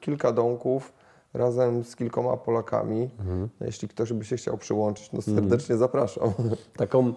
kilka 0.01 0.33
domków 0.33 0.93
razem 1.35 1.85
z 1.85 1.97
kilkoma 1.97 2.37
Polakami. 2.37 3.11
No, 3.61 3.67
jeśli 3.67 3.89
ktoś 3.89 4.13
by 4.13 4.25
się 4.25 4.37
chciał 4.37 4.59
przyłączyć, 4.59 5.13
no 5.13 5.23
serdecznie 5.23 5.77
zapraszam. 5.77 6.33
Taką 6.77 7.13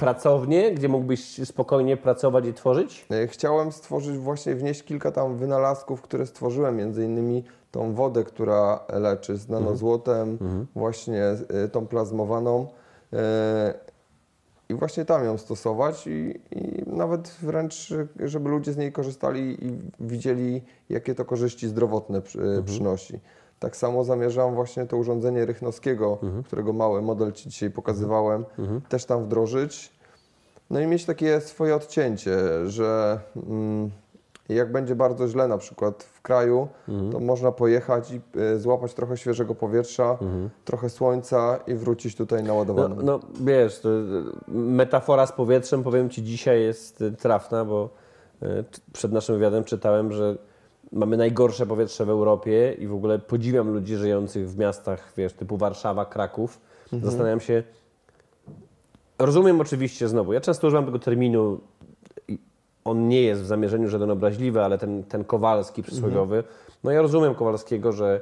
pracownię, 0.00 0.72
gdzie 0.74 0.88
mógłbyś 0.88 1.40
spokojnie 1.44 1.96
pracować 1.96 2.46
i 2.46 2.54
tworzyć? 2.54 3.06
E, 3.10 3.26
Chciałem 3.26 3.72
stworzyć, 3.72 4.16
właśnie 4.16 4.54
wnieść 4.54 4.82
kilka 4.82 5.12
tam 5.12 5.36
wynalazków, 5.36 6.02
które 6.02 6.26
stworzyłem, 6.26 6.76
między 6.76 7.04
innymi 7.04 7.44
tą 7.70 7.94
wodę, 7.94 8.24
która 8.24 8.80
leczy 8.88 9.36
z 9.36 9.48
nanozłotem, 9.48 10.38
właśnie 10.74 11.24
e, 11.24 11.68
tą 11.68 11.86
plazmowaną. 11.86 12.66
E, 13.12 13.74
I 14.68 14.74
właśnie 14.74 15.04
tam 15.04 15.24
ją 15.24 15.38
stosować 15.38 16.06
i, 16.06 16.40
i 16.50 16.82
nawet 16.86 17.28
wręcz, 17.42 17.94
żeby 18.24 18.50
ludzie 18.50 18.72
z 18.72 18.76
niej 18.76 18.92
korzystali 18.92 19.66
i 19.66 19.78
widzieli, 20.00 20.62
jakie 20.88 21.14
to 21.14 21.24
korzyści 21.24 21.68
zdrowotne 21.68 22.22
przy, 22.22 22.62
przynosi. 22.64 23.20
Tak 23.60 23.76
samo 23.76 24.04
zamierzam 24.04 24.54
właśnie 24.54 24.86
to 24.86 24.96
urządzenie 24.96 25.46
Rychnowskiego, 25.46 26.18
którego 26.46 26.72
mały 26.72 27.02
model 27.02 27.32
Ci 27.32 27.48
dzisiaj 27.48 27.70
pokazywałem, 27.70 28.44
też 28.88 29.04
tam 29.04 29.24
wdrożyć. 29.24 29.92
No 30.70 30.80
i 30.80 30.86
mieć 30.86 31.04
takie 31.04 31.40
swoje 31.40 31.74
odcięcie, 31.74 32.36
że 32.66 33.20
mm, 33.36 33.90
jak 34.48 34.72
będzie 34.72 34.94
bardzo 34.94 35.28
źle 35.28 35.48
na 35.48 35.58
przykład 35.58 36.02
w 36.02 36.22
kraju, 36.22 36.68
to 37.12 37.20
można 37.20 37.52
pojechać 37.52 38.10
i 38.10 38.20
y, 38.40 38.58
złapać 38.60 38.94
trochę 38.94 39.16
świeżego 39.16 39.54
powietrza, 39.54 40.18
trochę 40.64 40.88
słońca 40.90 41.58
i 41.66 41.74
wrócić 41.74 42.16
tutaj 42.16 42.42
No, 42.42 42.48
naładowany. 42.48 43.02
no 43.02 43.20
wiesz, 43.40 43.80
to, 43.80 43.88
y, 43.88 44.02
metafora 44.48 45.26
z 45.26 45.32
powietrzem, 45.32 45.82
powiem 45.82 46.10
Ci, 46.10 46.22
dzisiaj 46.22 46.62
jest 46.62 47.00
y, 47.00 47.12
trafna, 47.12 47.64
bo 47.64 47.88
przed 48.92 49.12
naszym 49.12 49.34
wywiadem 49.34 49.64
czytałem, 49.64 50.12
że 50.12 50.36
mamy 50.92 51.16
najgorsze 51.16 51.66
powietrze 51.66 52.04
w 52.04 52.10
Europie 52.10 52.76
i 52.78 52.86
w 52.86 52.94
ogóle 52.94 53.18
podziwiam 53.18 53.68
ludzi 53.72 53.96
żyjących 53.96 54.50
w 54.50 54.58
miastach, 54.58 55.12
wiesz, 55.16 55.32
typu 55.32 55.56
Warszawa, 55.56 56.04
Kraków. 56.04 56.60
Zastanawiam 57.02 57.40
się, 57.40 57.62
rozumiem 59.18 59.60
oczywiście 59.60 60.08
znowu, 60.08 60.32
ja 60.32 60.40
często 60.40 60.66
używam 60.66 60.84
tego 60.84 60.98
terminu, 60.98 61.60
on 62.84 63.08
nie 63.08 63.22
jest 63.22 63.42
w 63.42 63.46
zamierzeniu 63.46 63.88
żaden 63.88 64.10
obraźliwy, 64.10 64.64
ale 64.64 64.78
ten, 64.78 65.04
ten 65.04 65.24
Kowalski 65.24 65.82
przysłowiowy, 65.82 66.44
no 66.84 66.90
ja 66.90 67.02
rozumiem 67.02 67.34
Kowalskiego, 67.34 67.92
że 67.92 68.20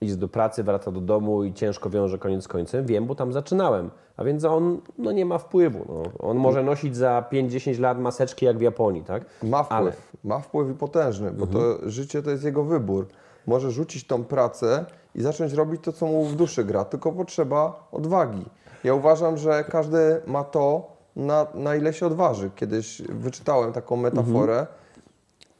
iść 0.00 0.16
do 0.16 0.28
pracy, 0.28 0.62
wraca 0.62 0.90
do 0.90 1.00
domu 1.00 1.44
i 1.44 1.52
ciężko 1.52 1.90
wiąże 1.90 2.18
koniec 2.18 2.44
z 2.44 2.48
końcem. 2.48 2.86
Wiem, 2.86 3.06
bo 3.06 3.14
tam 3.14 3.32
zaczynałem. 3.32 3.90
A 4.16 4.24
więc 4.24 4.44
on 4.44 4.80
no, 4.98 5.12
nie 5.12 5.24
ma 5.24 5.38
wpływu. 5.38 5.84
No. 5.88 6.28
On 6.28 6.36
może 6.36 6.62
nosić 6.62 6.96
za 6.96 7.24
5-10 7.32 7.80
lat 7.80 7.98
maseczki 7.98 8.46
jak 8.46 8.58
w 8.58 8.60
Japonii, 8.60 9.02
tak? 9.04 9.24
Ma 9.42 9.62
wpływ, 9.62 9.78
Ale- 9.78 9.92
ma 10.24 10.38
wpływ 10.40 10.70
i 10.70 10.74
potężny, 10.74 11.30
bo 11.30 11.46
to 11.46 11.90
życie 11.90 12.22
to 12.22 12.30
jest 12.30 12.44
jego 12.44 12.64
wybór. 12.64 13.06
Może 13.46 13.70
rzucić 13.70 14.06
tą 14.06 14.24
pracę 14.24 14.84
i 15.14 15.22
zacząć 15.22 15.52
robić 15.52 15.82
to, 15.84 15.92
co 15.92 16.06
mu 16.06 16.24
w 16.24 16.36
duszy 16.36 16.64
gra, 16.64 16.84
tylko 16.84 17.12
potrzeba 17.12 17.88
odwagi. 17.92 18.44
Ja 18.84 18.94
uważam, 18.94 19.36
że 19.36 19.64
każdy 19.64 20.20
ma 20.26 20.44
to, 20.44 20.86
na, 21.16 21.46
na 21.54 21.76
ile 21.76 21.92
się 21.92 22.06
odważy. 22.06 22.50
Kiedyś 22.56 23.02
wyczytałem 23.02 23.72
taką 23.72 23.96
metaforę. 23.96 24.66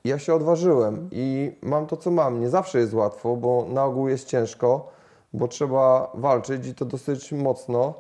Ja 0.09 0.19
się 0.19 0.35
odważyłem 0.35 1.09
i 1.13 1.53
mam 1.63 1.87
to, 1.87 1.97
co 1.97 2.11
mam. 2.11 2.41
Nie 2.41 2.49
zawsze 2.49 2.79
jest 2.79 2.95
łatwo, 2.95 3.37
bo 3.37 3.67
na 3.69 3.85
ogół 3.85 4.09
jest 4.09 4.29
ciężko, 4.29 4.91
bo 5.33 5.49
trzeba 5.49 6.13
walczyć 6.15 6.67
i 6.67 6.75
to 6.75 6.85
dosyć 6.85 7.33
mocno, 7.33 7.95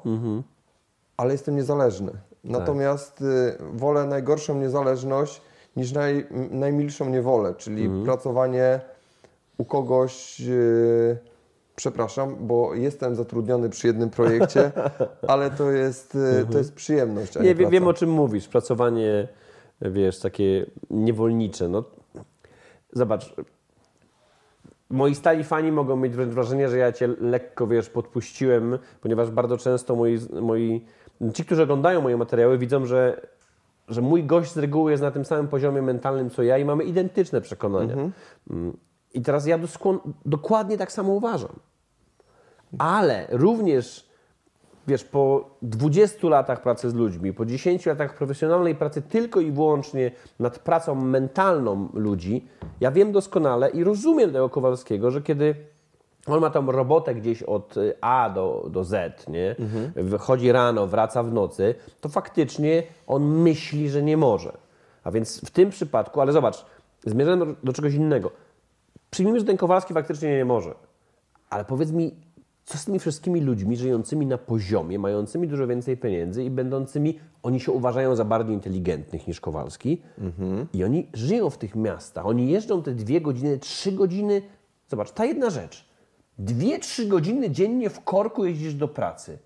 ale 1.16 1.32
jestem 1.32 1.56
niezależny. 1.56 2.12
Natomiast 2.44 3.20
y, 3.20 3.56
wolę 3.72 4.06
najgorszą 4.06 4.54
niezależność 4.60 5.42
niż 5.76 5.92
naj, 5.92 6.26
najmilszą 6.50 7.10
niewolę, 7.10 7.54
czyli 7.54 7.90
pracowanie 8.04 8.80
u 9.58 9.64
kogoś. 9.64 10.40
y, 10.40 11.18
przepraszam, 11.76 12.36
bo 12.40 12.74
jestem 12.74 13.14
zatrudniony 13.16 13.68
przy 13.68 13.86
jednym 13.86 14.10
projekcie, 14.10 14.72
ale 15.32 15.50
to 15.50 15.70
jest, 15.70 16.14
y, 16.14 16.46
to 16.52 16.58
jest 16.58 16.74
przyjemność. 16.74 17.36
Nie, 17.36 17.42
Nie, 17.42 17.54
wiem 17.54 17.88
o 17.88 17.94
czym 17.94 18.10
mówisz. 18.10 18.48
Pracowanie, 18.48 19.28
wiesz, 19.80 20.20
takie 20.20 20.66
niewolnicze. 20.90 21.68
No, 21.68 21.84
zobacz, 22.92 23.34
moi 24.90 25.14
stali 25.14 25.44
fani 25.44 25.72
mogą 25.72 25.96
mieć 25.96 26.16
wręcz 26.16 26.32
wrażenie, 26.32 26.68
że 26.68 26.78
ja 26.78 26.92
cię 26.92 27.08
lekko, 27.20 27.66
wiesz, 27.66 27.90
podpuściłem, 27.90 28.78
ponieważ 29.00 29.30
bardzo 29.30 29.58
często 29.58 29.96
moi, 29.96 30.18
moi 30.40 30.86
ci, 31.34 31.44
którzy 31.44 31.62
oglądają 31.62 32.00
moje 32.00 32.16
materiały, 32.16 32.58
widzą, 32.58 32.86
że, 32.86 33.26
że 33.88 34.02
mój 34.02 34.24
gość 34.24 34.52
z 34.52 34.58
reguły 34.58 34.90
jest 34.90 35.02
na 35.02 35.10
tym 35.10 35.24
samym 35.24 35.48
poziomie 35.48 35.82
mentalnym, 35.82 36.30
co 36.30 36.42
ja 36.42 36.58
i 36.58 36.64
mamy 36.64 36.84
identyczne 36.84 37.40
przekonania. 37.40 37.94
Mm. 38.50 38.76
I 39.14 39.22
teraz 39.22 39.46
ja 39.46 39.58
doskłon- 39.58 39.98
dokładnie 40.24 40.78
tak 40.78 40.92
samo 40.92 41.12
uważam. 41.12 41.56
Ale 42.78 43.26
również 43.30 44.07
wiesz, 44.88 45.04
po 45.04 45.50
20 45.62 46.28
latach 46.28 46.62
pracy 46.62 46.90
z 46.90 46.94
ludźmi, 46.94 47.32
po 47.32 47.46
10 47.46 47.86
latach 47.86 48.14
profesjonalnej 48.14 48.74
pracy 48.74 49.02
tylko 49.02 49.40
i 49.40 49.50
wyłącznie 49.50 50.10
nad 50.38 50.58
pracą 50.58 50.94
mentalną 50.94 51.88
ludzi, 51.94 52.48
ja 52.80 52.90
wiem 52.90 53.12
doskonale 53.12 53.70
i 53.70 53.84
rozumiem 53.84 54.32
tego 54.32 54.48
Kowalskiego, 54.48 55.10
że 55.10 55.22
kiedy 55.22 55.54
on 56.26 56.40
ma 56.40 56.50
tą 56.50 56.72
robotę 56.72 57.14
gdzieś 57.14 57.42
od 57.42 57.76
y, 57.76 57.94
A 58.00 58.30
do, 58.30 58.66
do 58.70 58.84
Z, 58.84 59.28
nie? 59.28 59.56
Wychodzi 59.94 60.52
rano, 60.52 60.86
wraca 60.86 61.22
w 61.22 61.32
nocy, 61.32 61.74
to 62.00 62.08
faktycznie 62.08 62.82
on 63.06 63.24
myśli, 63.24 63.90
że 63.90 64.02
nie 64.02 64.16
może. 64.16 64.52
A 65.04 65.10
więc 65.10 65.40
w 65.44 65.50
tym 65.50 65.70
przypadku, 65.70 66.20
ale 66.20 66.32
zobacz, 66.32 66.64
zmierzam 67.06 67.38
do, 67.38 67.46
do 67.64 67.72
czegoś 67.72 67.94
innego. 67.94 68.30
Przyjmijmy, 69.10 69.40
że 69.40 69.46
ten 69.46 69.56
Kowalski 69.56 69.94
faktycznie 69.94 70.36
nie 70.36 70.44
może. 70.44 70.74
Ale 71.50 71.64
powiedz 71.64 71.92
mi, 71.92 72.16
co 72.68 72.78
z 72.78 72.84
tymi 72.84 72.98
wszystkimi 72.98 73.40
ludźmi 73.40 73.76
żyjącymi 73.76 74.26
na 74.26 74.38
poziomie, 74.38 74.98
mającymi 74.98 75.48
dużo 75.48 75.66
więcej 75.66 75.96
pieniędzy 75.96 76.44
i 76.44 76.50
będącymi, 76.50 77.18
oni 77.42 77.60
się 77.60 77.72
uważają 77.72 78.16
za 78.16 78.24
bardziej 78.24 78.54
inteligentnych 78.54 79.26
niż 79.28 79.40
Kowalski 79.40 80.02
i 80.74 80.84
oni 80.84 81.08
żyją 81.14 81.50
w 81.50 81.58
tych 81.58 81.76
miastach, 81.76 82.26
oni 82.26 82.50
jeżdżą 82.50 82.82
te 82.82 82.92
dwie 82.92 83.20
godziny, 83.20 83.58
trzy 83.58 83.92
godziny, 83.92 84.42
zobacz, 84.88 85.10
ta 85.10 85.24
jedna 85.24 85.50
rzecz, 85.50 85.88
dwie, 86.38 86.78
trzy 86.78 87.06
godziny 87.06 87.50
dziennie 87.50 87.90
w 87.90 88.00
korku 88.04 88.44
jeździsz 88.44 88.74
do 88.74 88.88
pracy. 88.88 89.38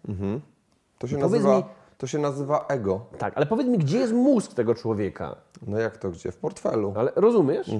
To 0.99 1.07
się, 1.07 1.17
nazywa, 1.19 1.57
mi- 1.57 1.64
to 1.99 2.07
się 2.07 2.19
nazywa 2.19 2.67
ego. 2.69 3.07
Tak, 3.19 3.33
ale 3.37 3.47
powiedz 3.47 3.67
mi, 3.67 3.79
gdzie 3.79 3.99
jest 3.99 4.12
mózg 4.12 4.55
tego 4.55 4.75
człowieka? 4.75 5.37
No 5.67 5.79
jak 5.79 5.97
to 5.97 6.11
gdzie? 6.11 6.33
W 6.33 6.37
portfelu. 6.37 6.93
Ale 6.97 7.12
rozumiesz? 7.17 7.71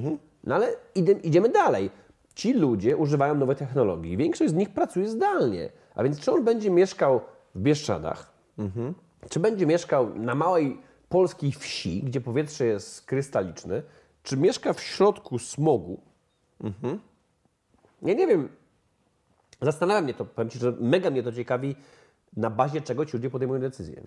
No 0.44 0.54
ale 0.54 0.68
idziemy 1.22 1.49
dalej. 1.49 1.90
Ci 2.34 2.52
ludzie 2.54 2.96
używają 2.96 3.34
nowej 3.34 3.56
technologii. 3.56 4.16
Większość 4.16 4.50
z 4.50 4.54
nich 4.54 4.70
pracuje 4.70 5.08
zdalnie. 5.08 5.70
A 5.94 6.02
więc 6.02 6.20
czy 6.20 6.32
on 6.32 6.44
będzie 6.44 6.70
mieszkał 6.70 7.20
w 7.54 7.60
Bieszczadach, 7.60 8.32
czy 9.28 9.40
będzie 9.40 9.66
mieszkał 9.66 10.14
na 10.18 10.34
małej 10.34 10.80
polskiej 11.08 11.52
wsi, 11.52 12.02
gdzie 12.02 12.20
powietrze 12.20 12.64
jest 12.66 13.06
krystaliczne, 13.06 13.82
czy 14.22 14.36
mieszka 14.36 14.72
w 14.72 14.80
środku 14.80 15.38
smogu? 15.38 16.00
Ja 18.02 18.14
nie 18.14 18.26
wiem. 18.26 18.48
Zastanawia 19.62 20.00
mnie 20.00 20.14
to, 20.14 20.24
powiem 20.24 20.50
Ci, 20.50 20.58
że 20.58 20.72
mega 20.80 21.10
mnie 21.10 21.22
to 21.22 21.32
ciekawi, 21.32 21.76
na 22.36 22.50
bazie 22.50 22.80
czego 22.80 23.06
ci 23.06 23.16
ludzie 23.16 23.30
podejmują 23.30 23.60
decyzje. 23.60 24.02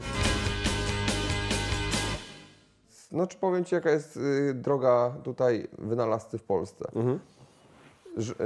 Znaczy 3.10 3.38
powiem 3.38 3.65
Ci, 3.65 3.75
jaka 3.75 3.91
jest 3.91 4.17
y, 4.17 4.53
droga 4.53 5.15
tutaj 5.24 5.67
wynalazcy 5.77 6.38
w 6.38 6.44
Polsce. 6.44 6.86
Ż- 6.96 7.20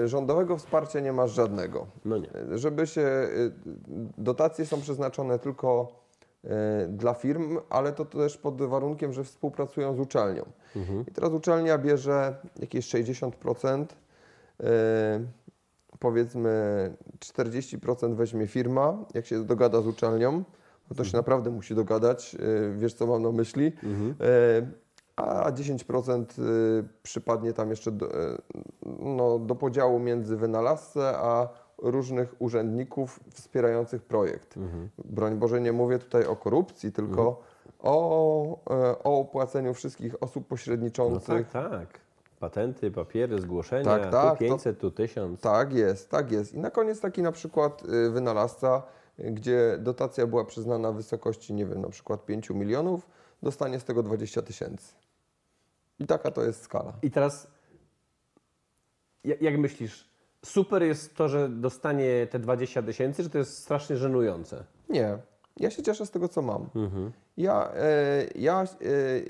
Rządowego 0.05 0.57
wsparcia 0.57 0.99
nie 0.99 1.13
masz 1.13 1.31
żadnego. 1.31 1.87
No 2.05 2.17
nie. 2.17 2.29
Żeby 2.55 2.87
się, 2.87 3.01
y, 3.01 3.51
dotacje 4.17 4.65
są 4.65 4.81
przeznaczone 4.81 5.39
tylko 5.39 5.87
y, 6.45 6.49
dla 6.87 7.13
firm, 7.13 7.57
ale 7.69 7.93
to 7.93 8.05
też 8.05 8.37
pod 8.37 8.61
warunkiem, 8.61 9.13
że 9.13 9.23
współpracują 9.23 9.95
z 9.95 9.99
uczelnią. 9.99 10.45
I 11.07 11.11
teraz 11.11 11.31
uczelnia 11.31 11.77
bierze 11.77 12.35
jakieś 12.59 12.85
60%, 12.85 13.85
y, 14.61 14.65
powiedzmy 15.99 16.49
40% 17.19 18.15
weźmie 18.15 18.47
firma, 18.47 18.97
jak 19.13 19.25
się 19.25 19.43
dogada 19.43 19.81
z 19.81 19.87
uczelnią, 19.87 20.43
bo 20.89 20.95
to 20.95 21.03
się 21.03 21.17
naprawdę 21.17 21.49
musi 21.49 21.75
dogadać, 21.75 22.35
wiesz 22.75 22.93
co 22.93 23.07
mam 23.07 23.21
na 23.21 23.31
myśli, 23.31 23.71
Y, 24.21 24.67
a 25.19 25.51
10% 25.51 26.25
y, 26.39 26.83
przypadnie 27.03 27.53
tam 27.53 27.69
jeszcze 27.69 27.91
do, 27.91 28.05
y, 28.05 28.37
no, 28.99 29.39
do 29.39 29.55
podziału 29.55 29.99
między 29.99 30.37
wynalazcę 30.37 31.17
a 31.17 31.47
różnych 31.77 32.35
urzędników 32.39 33.19
wspierających 33.33 34.01
projekt. 34.01 34.55
Broń 35.05 35.35
Boże, 35.35 35.61
nie 35.61 35.71
mówię 35.71 35.99
tutaj 35.99 36.25
o 36.25 36.35
korupcji, 36.35 36.91
tylko 36.91 37.41
o, 37.79 38.57
e, 38.69 39.03
o 39.03 39.19
opłaceniu 39.19 39.73
wszystkich 39.73 40.23
osób 40.23 40.43
No 40.43 40.49
pośredniczących. 40.49 41.49
tak, 41.49 41.69
tak. 41.71 41.99
Patenty, 42.39 42.91
papiery, 42.91 43.41
zgłoszenia, 43.41 43.83
Tak, 43.99 44.11
tak, 44.11 44.37
tu 44.39 44.45
500, 44.45 44.79
tu 44.79 44.91
1000. 44.91 45.41
Tak 45.41 45.73
jest, 45.73 46.09
tak 46.09 46.31
jest. 46.31 46.53
I 46.53 46.59
na 46.59 46.71
koniec 46.71 47.01
taki 47.01 47.21
na 47.21 47.31
przykład 47.31 47.83
y, 47.83 48.09
wynalazca, 48.09 48.83
gdzie 49.17 49.77
dotacja 49.79 50.27
była 50.27 50.45
przyznana 50.45 50.91
w 50.91 50.95
wysokości, 50.95 51.53
nie 51.53 51.65
wiem, 51.65 51.81
na 51.81 51.89
przykład 51.89 52.25
5 52.25 52.49
milionów, 52.49 53.07
dostanie 53.43 53.79
z 53.79 53.83
tego 53.83 54.03
20 54.03 54.41
tysięcy. 54.41 54.93
I 55.99 56.07
taka 56.07 56.31
to 56.31 56.43
jest 56.43 56.61
skala. 56.61 56.93
I 57.01 57.11
teraz, 57.11 57.47
ja- 59.23 59.35
jak 59.41 59.57
myślisz, 59.57 60.09
super 60.45 60.83
jest 60.83 61.15
to, 61.15 61.29
że 61.29 61.49
dostanie 61.49 62.27
te 62.27 62.39
20 62.39 62.83
tysięcy, 62.83 63.23
czy 63.23 63.29
to 63.29 63.37
jest 63.37 63.57
strasznie 63.57 63.97
żenujące? 63.97 64.63
Nie, 64.89 65.17
ja 65.57 65.69
się 65.71 65.83
cieszę 65.83 66.05
z 66.05 66.11
tego, 66.11 66.27
co 66.27 66.41
mam. 66.41 66.69
Ja, 67.37 67.71
e, 67.73 68.25
ja 68.35 68.61
e, 68.63 68.65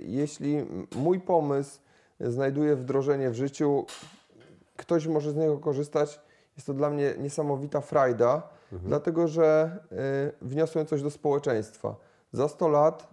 jeśli 0.02 0.66
mój 0.96 1.20
pomysł 1.20 1.80
znajduje 2.20 2.76
wdrożenie 2.76 3.30
w 3.30 3.36
życiu, 3.36 3.86
ktoś 4.78 5.08
może 5.08 5.32
z 5.32 5.36
niego 5.36 5.58
korzystać, 5.58 6.20
jest 6.56 6.68
to 6.68 6.74
dla 6.74 6.90
mnie 6.90 7.14
niesamowita 7.18 7.82
frajda, 7.82 8.50
dlatego 8.72 9.28
że 9.28 9.78
e, 9.92 10.32
wniosłem 10.42 10.86
coś 10.86 11.02
do 11.02 11.10
społeczeństwa. 11.12 11.96
Za 12.32 12.48
100 12.48 12.68
lat 12.68 13.08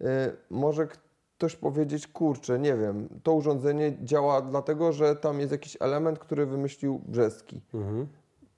e, 0.00 0.32
może 0.50 0.86
ktoś 0.86 1.07
powiedzieć, 1.56 2.06
kurczę, 2.06 2.58
nie 2.58 2.76
wiem, 2.76 3.08
to 3.22 3.32
urządzenie 3.32 3.96
działa 4.02 4.42
dlatego, 4.42 4.92
że 4.92 5.16
tam 5.16 5.40
jest 5.40 5.52
jakiś 5.52 5.76
element, 5.80 6.18
który 6.18 6.46
wymyślił 6.46 7.00
Brzeski 7.06 7.60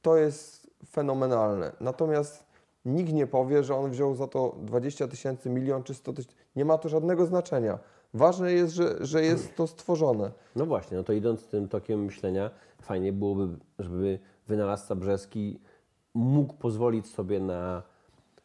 to 0.03 0.17
jest 0.17 0.71
fenomenalne. 0.91 1.73
Natomiast 1.81 2.45
nikt 2.85 3.13
nie 3.13 3.27
powie, 3.27 3.65
że 3.65 3.77
on 3.77 3.91
wziął 3.91 4.15
za 4.15 4.27
to 4.27 4.57
20 4.63 5.09
tysięcy, 5.09 5.51
milion 5.51 5.83
czy 5.83 5.95
100 5.95 6.13
tysięcy. 6.13 6.37
Nie 6.57 6.65
ma 6.65 6.79
to 6.79 6.89
żadnego 6.89 7.27
znaczenia. 7.27 7.79
Ważne 8.15 8.53
jest, 8.53 8.75
że, 8.75 9.07
że 9.07 9.23
jest 9.23 9.57
to 9.57 9.67
stworzone. 9.67 10.31
No 10.57 10.67
właśnie, 10.67 10.97
no 10.97 11.03
to 11.03 11.13
idąc 11.13 11.47
tym 11.47 11.69
tokiem 11.69 12.05
myślenia, 12.05 12.51
fajnie 12.83 13.13
byłoby, 13.13 13.49
żeby 13.79 14.19
wynalazca 14.47 14.95
brzeski 14.95 15.61
mógł 16.15 16.55
pozwolić 16.55 17.07
sobie 17.07 17.41
na 17.41 17.83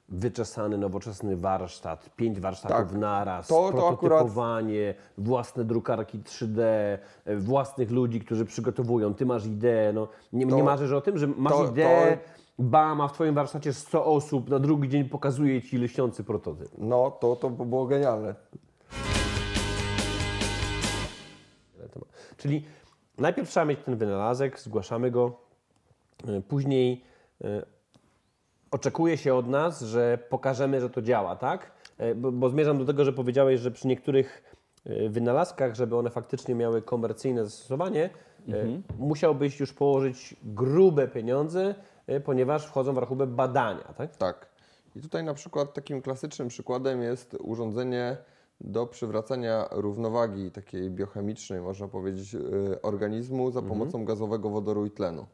wyczesany, 0.10 0.78
nowoczesny 0.78 1.38
warsztat, 1.38 2.10
pięć 2.16 2.40
warsztatów 2.40 2.78
Tak. 2.92 2.92
naraz, 3.00 3.48
To- 3.48 3.56
to 3.56 3.72
prototypowanie, 3.72 4.96
własne 5.18 5.64
drukarki 5.64 6.20
3D, 6.20 6.62
e, 7.26 7.36
własnych 7.38 7.92
ludzi, 7.92 8.20
którzy 8.20 8.46
przygotowują. 8.46 9.14
Ty 9.14 9.26
masz 9.26 9.46
ideę, 9.46 9.94
no 9.94 10.08
nie, 10.34 10.48
To- 10.48 10.56
nie 10.56 10.64
marzysz 10.64 10.92
o 10.92 11.02
tym, 11.02 11.18
że 11.18 11.28
masz 11.28 11.54
to- 11.54 11.66
ideę, 11.72 12.18
bam, 12.60 13.02
a 13.02 13.08
w 13.08 13.14
twoim 13.14 13.36
warsztacie 13.36 13.74
100 13.74 14.06
osób, 14.06 14.50
na 14.50 14.60
drugi 14.60 14.90
dzień 14.90 15.10
pokazuje 15.10 15.62
ci 15.62 15.78
lśniący 15.78 16.24
prototyp. 16.24 16.70
No, 16.78 17.12
to, 17.12 17.36
to 17.36 17.50
by 17.50 17.66
było 17.66 17.86
genialne. 17.86 18.36
Czyli 22.38 22.66
najpierw 23.18 23.50
trzeba 23.50 23.66
mieć 23.66 23.80
ten 23.86 23.98
wynalazek, 23.98 24.60
zgłaszamy 24.60 25.12
go, 25.12 25.38
y, 26.30 26.42
później 26.42 27.04
y, 27.46 27.66
oczekuje 28.76 29.18
się 29.18 29.36
od 29.36 29.48
nas, 29.48 29.82
że 29.82 30.18
pokażemy, 30.30 30.82
że 30.82 30.90
to 30.90 31.02
działa, 31.02 31.36
tak? 31.36 31.72
Y, 32.02 32.16
Bo, 32.16 32.32
bo 32.32 32.50
zmierzam 32.50 32.78
do 32.78 32.86
tego, 32.86 33.06
że 33.06 33.14
powiedziałeś, 33.14 33.60
że 33.60 33.72
przy 33.72 33.88
niektórych 33.88 34.44
y, 34.88 35.10
wynalazkach, 35.10 35.76
żeby 35.76 35.98
one 35.98 36.10
faktycznie 36.10 36.56
miały 36.56 36.82
komercyjne 36.82 37.46
zastosowanie, 37.46 38.10
y, 38.50 38.82
musiałbyś 39.00 39.60
już 39.60 39.74
położyć 39.74 40.36
grube 40.44 41.08
pieniądze, 41.08 41.76
ponieważ 42.26 42.66
wchodzą 42.66 42.94
w 42.94 42.98
rachubę 42.98 43.28
badania, 43.28 43.94
tak? 43.98 44.16
Tak. 44.16 44.48
I 44.96 45.02
tutaj 45.02 45.24
na 45.24 45.34
przykład 45.34 45.74
takim 45.74 46.02
klasycznym 46.02 46.48
przykładem 46.48 47.02
jest 47.02 47.38
urządzenie 47.40 48.18
do 48.62 48.88
przywracania 48.88 49.68
równowagi 49.72 50.52
takiej 50.52 50.90
biochemicznej, 50.90 51.62
można 51.62 51.88
powiedzieć, 51.88 52.36
y, 52.36 52.82
organizmu 52.82 53.52
za 53.52 53.62
pomocą 53.62 54.06
gazowego 54.06 54.50
wodoru 54.50 54.86
i 54.86 54.92
tlenu. 54.92 55.26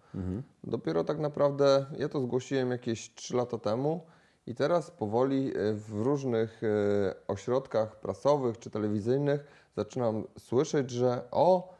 Dopiero 0.63 1.03
tak 1.03 1.19
naprawdę 1.19 1.86
ja 1.97 2.10
to 2.10 2.21
zgłosiłem 2.21 2.71
jakieś 2.71 3.13
3 3.15 3.36
lata 3.36 3.57
temu 3.57 4.01
i 4.47 4.55
teraz 4.55 4.91
powoli 4.91 5.57
y, 5.57 5.73
w 5.73 5.91
różnych 5.91 6.63
y, 6.63 6.67
ośrodkach 7.27 7.99
prasowych 7.99 8.60
czy 8.60 8.69
telewizyjnych 8.69 9.45
zaczynam 9.77 10.23
słyszeć, 10.39 10.91
że 10.91 11.21
o, 11.31 11.73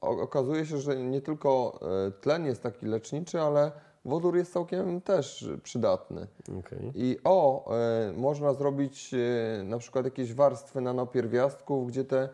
okazuje 0.00 0.66
się, 0.66 0.78
że 0.78 0.96
nie 0.96 1.20
tylko 1.20 1.80
tlen 2.20 2.46
jest 2.46 2.62
taki 2.62 2.86
leczniczy, 2.86 3.40
ale 3.40 3.72
wodór 4.04 4.36
jest 4.36 4.52
całkiem 4.52 5.00
też 5.00 5.48
przydatny. 5.62 6.26
Okej. 6.58 6.92
I 6.94 7.16
o, 7.24 7.70
e, 7.76 8.12
można 8.12 8.54
zrobić 8.54 9.14
e, 9.14 9.62
na 9.64 9.78
przykład 9.78 10.04
jakieś 10.04 10.34
warstwy 10.34 10.80
nanopierwiastków, 10.80 11.88
gdzie 11.88 12.04
te 12.04 12.18
e, 12.22 12.28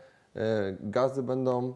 gazy 0.81 1.22
będą 1.22 1.74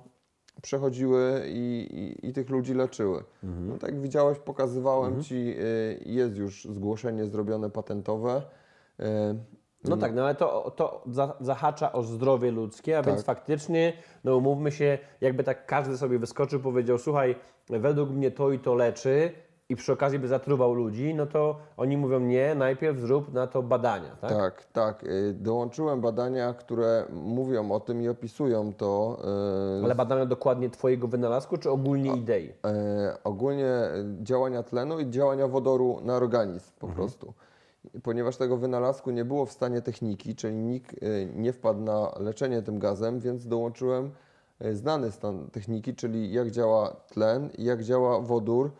przechodziły 0.62 1.42
i, 1.46 1.88
i, 2.22 2.28
i 2.28 2.32
tych 2.32 2.50
ludzi 2.50 2.74
leczyły. 2.74 3.24
No, 3.42 3.78
tak 3.78 3.90
jak 3.90 4.00
widziałeś, 4.00 4.38
pokazywałem 4.38 5.22
Ci, 5.22 5.34
e, 5.36 5.62
jest 6.04 6.36
już 6.36 6.64
zgłoszenie 6.64 7.26
zrobione 7.26 7.70
patentowe. 7.70 8.42
No 9.84 9.96
tak, 9.96 10.14
no 10.14 10.22
ale 10.22 10.34
to, 10.34 10.70
to 10.70 11.04
za- 11.06 11.36
zahacza 11.40 11.92
o 11.92 12.02
zdrowie 12.02 12.50
ludzkie, 12.50 12.98
a 12.98 13.02
więc 13.02 13.22
faktycznie, 13.24 13.92
no 14.24 14.36
umówmy 14.36 14.72
się, 14.72 14.98
jakby 15.20 15.44
tak 15.44 15.66
każdy 15.66 15.98
sobie 15.98 16.18
wyskoczył, 16.18 16.60
powiedział, 16.60 16.98
słuchaj, 16.98 17.36
według 17.68 18.10
mnie 18.10 18.30
to 18.30 18.52
i 18.52 18.58
to 18.58 18.74
leczy 18.74 19.32
i 19.70 19.76
przy 19.76 19.92
okazji 19.92 20.18
by 20.18 20.28
zatruwał 20.28 20.74
ludzi, 20.74 21.14
no 21.14 21.26
to 21.26 21.56
oni 21.76 21.96
mówią 21.96 22.20
nie, 22.20 22.54
najpierw 22.54 22.98
zrób 22.98 23.32
na 23.32 23.46
to 23.46 23.62
badania, 23.62 24.16
tak? 24.20 24.30
Tak, 24.30 24.64
tak. 24.64 25.04
e, 25.04 25.32
Dołączyłem 25.32 26.00
badania, 26.00 26.54
które 26.54 27.04
mówią 27.12 27.70
o 27.72 27.80
tym 27.80 28.02
i 28.02 28.08
opisują 28.08 28.72
to. 28.72 29.18
e, 29.80 29.84
Ale 29.84 29.94
badania 29.94 30.26
dokładnie 30.26 30.70
Twojego 30.70 31.08
wynalazku, 31.08 31.58
czy 31.58 31.70
ogólnie 31.70 32.16
idei? 32.16 32.52
e, 32.64 33.16
ogólnie 33.24 33.66
e, 33.66 33.90
działania 34.22 34.62
tlenu 34.62 35.00
i 35.00 35.10
działania 35.10 35.48
wodoru 35.48 35.98
na 36.02 36.16
organizm 36.16 36.70
po 36.78 36.88
prostu. 36.88 37.32
Ponieważ 38.02 38.36
tego 38.36 38.56
wynalazku 38.56 39.10
nie 39.10 39.24
było 39.24 39.46
w 39.46 39.52
stanie 39.52 39.82
techniki, 39.82 40.34
czyli 40.34 40.54
nikt 40.56 40.96
nie 41.34 41.52
wpadł 41.52 41.80
na 41.80 42.12
leczenie 42.20 42.62
tym 42.62 42.78
gazem, 42.78 43.20
więc 43.20 43.46
dołączyłem 43.46 44.10
znany 44.72 45.10
stan 45.10 45.50
techniki, 45.50 45.94
czyli 45.94 46.32
jak 46.32 46.50
działa 46.50 46.90
tlen 46.90 47.50
i 47.58 47.64
jak 47.64 47.82
działa 47.82 48.20
wodór. 48.20 48.70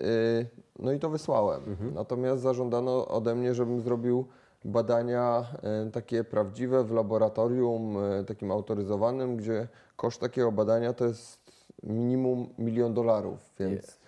E, 0.00 0.60
No 0.78 0.92
i 0.92 0.98
to 0.98 1.10
wysłałem. 1.10 1.76
Natomiast 1.94 2.42
zażądano 2.42 3.08
ode 3.08 3.34
mnie, 3.34 3.54
żebym 3.54 3.80
zrobił 3.80 4.24
badania 4.64 5.44
e, 5.62 5.90
takie 5.90 6.24
prawdziwe 6.24 6.84
w 6.84 6.90
laboratorium, 6.92 7.96
e, 7.98 8.24
takim 8.24 8.50
autoryzowanym, 8.50 9.36
gdzie 9.36 9.68
koszt 9.96 10.20
takiego 10.20 10.52
badania 10.52 10.92
to 10.92 11.04
jest 11.04 11.40
minimum 11.82 12.48
milion 12.58 12.94
dolarów, 12.94 13.38
więc 13.58 13.98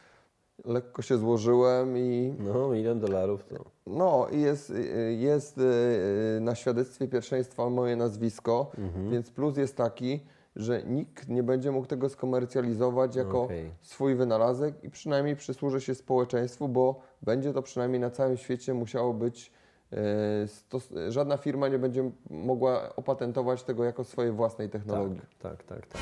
lekko 0.64 1.02
się 1.02 1.18
złożyłem 1.18 1.98
i 1.98 2.34
No, 2.38 2.68
milion 2.68 3.00
dolarów 3.00 3.44
to... 3.44 3.64
no 3.86 4.26
i 4.32 4.40
jest, 4.40 4.70
y, 4.70 5.16
jest 5.18 5.58
y, 5.58 6.38
na 6.40 6.54
świadectwie 6.54 7.08
pierwszeństwa 7.08 7.70
moje 7.70 7.96
nazwisko, 7.96 8.70
więc 9.10 9.30
plus 9.30 9.56
jest 9.56 9.76
taki, 9.76 10.20
że 10.56 10.82
nikt 10.82 11.28
nie 11.28 11.42
będzie 11.42 11.70
mógł 11.70 11.86
tego 11.86 12.08
skomercjalizować 12.08 13.16
jako 13.16 13.42
Okej. 13.42 13.70
swój 13.82 14.14
wynalazek 14.14 14.84
i 14.84 14.90
przynajmniej 14.90 15.36
przysłuży 15.36 15.80
się 15.80 15.94
społeczeństwu, 15.94 16.68
bo 16.68 17.00
będzie 17.22 17.52
to 17.52 17.62
przynajmniej 17.62 18.00
na 18.00 18.10
całym 18.10 18.36
świecie 18.36 18.74
musiało 18.74 19.14
być 19.14 19.52
y, 19.92 19.96
stos- 20.46 21.10
żadna 21.10 21.36
firma 21.36 21.68
nie 21.68 21.78
będzie 21.78 22.10
mogła 22.30 22.96
opatentować 22.96 23.62
tego 23.62 23.84
jako 23.84 24.04
swojej 24.04 24.32
własnej 24.32 24.70
technologii. 24.70 25.20
Tak, 25.38 25.62
tak, 25.62 25.86
tak. 25.86 26.00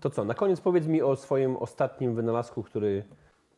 To 0.00 0.10
co, 0.10 0.24
na 0.24 0.34
koniec 0.34 0.60
powiedz 0.60 0.86
mi 0.86 1.02
o 1.02 1.16
swoim 1.16 1.56
ostatnim 1.56 2.14
wynalazku, 2.14 2.62
który 2.62 3.04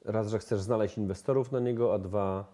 raz, 0.05 0.29
że 0.29 0.39
chcesz 0.39 0.61
znaleźć 0.61 0.99
inwestorów 0.99 1.53
na 1.53 1.61
niego, 1.61 1.95
a 1.95 1.99
dwa, 1.99 2.45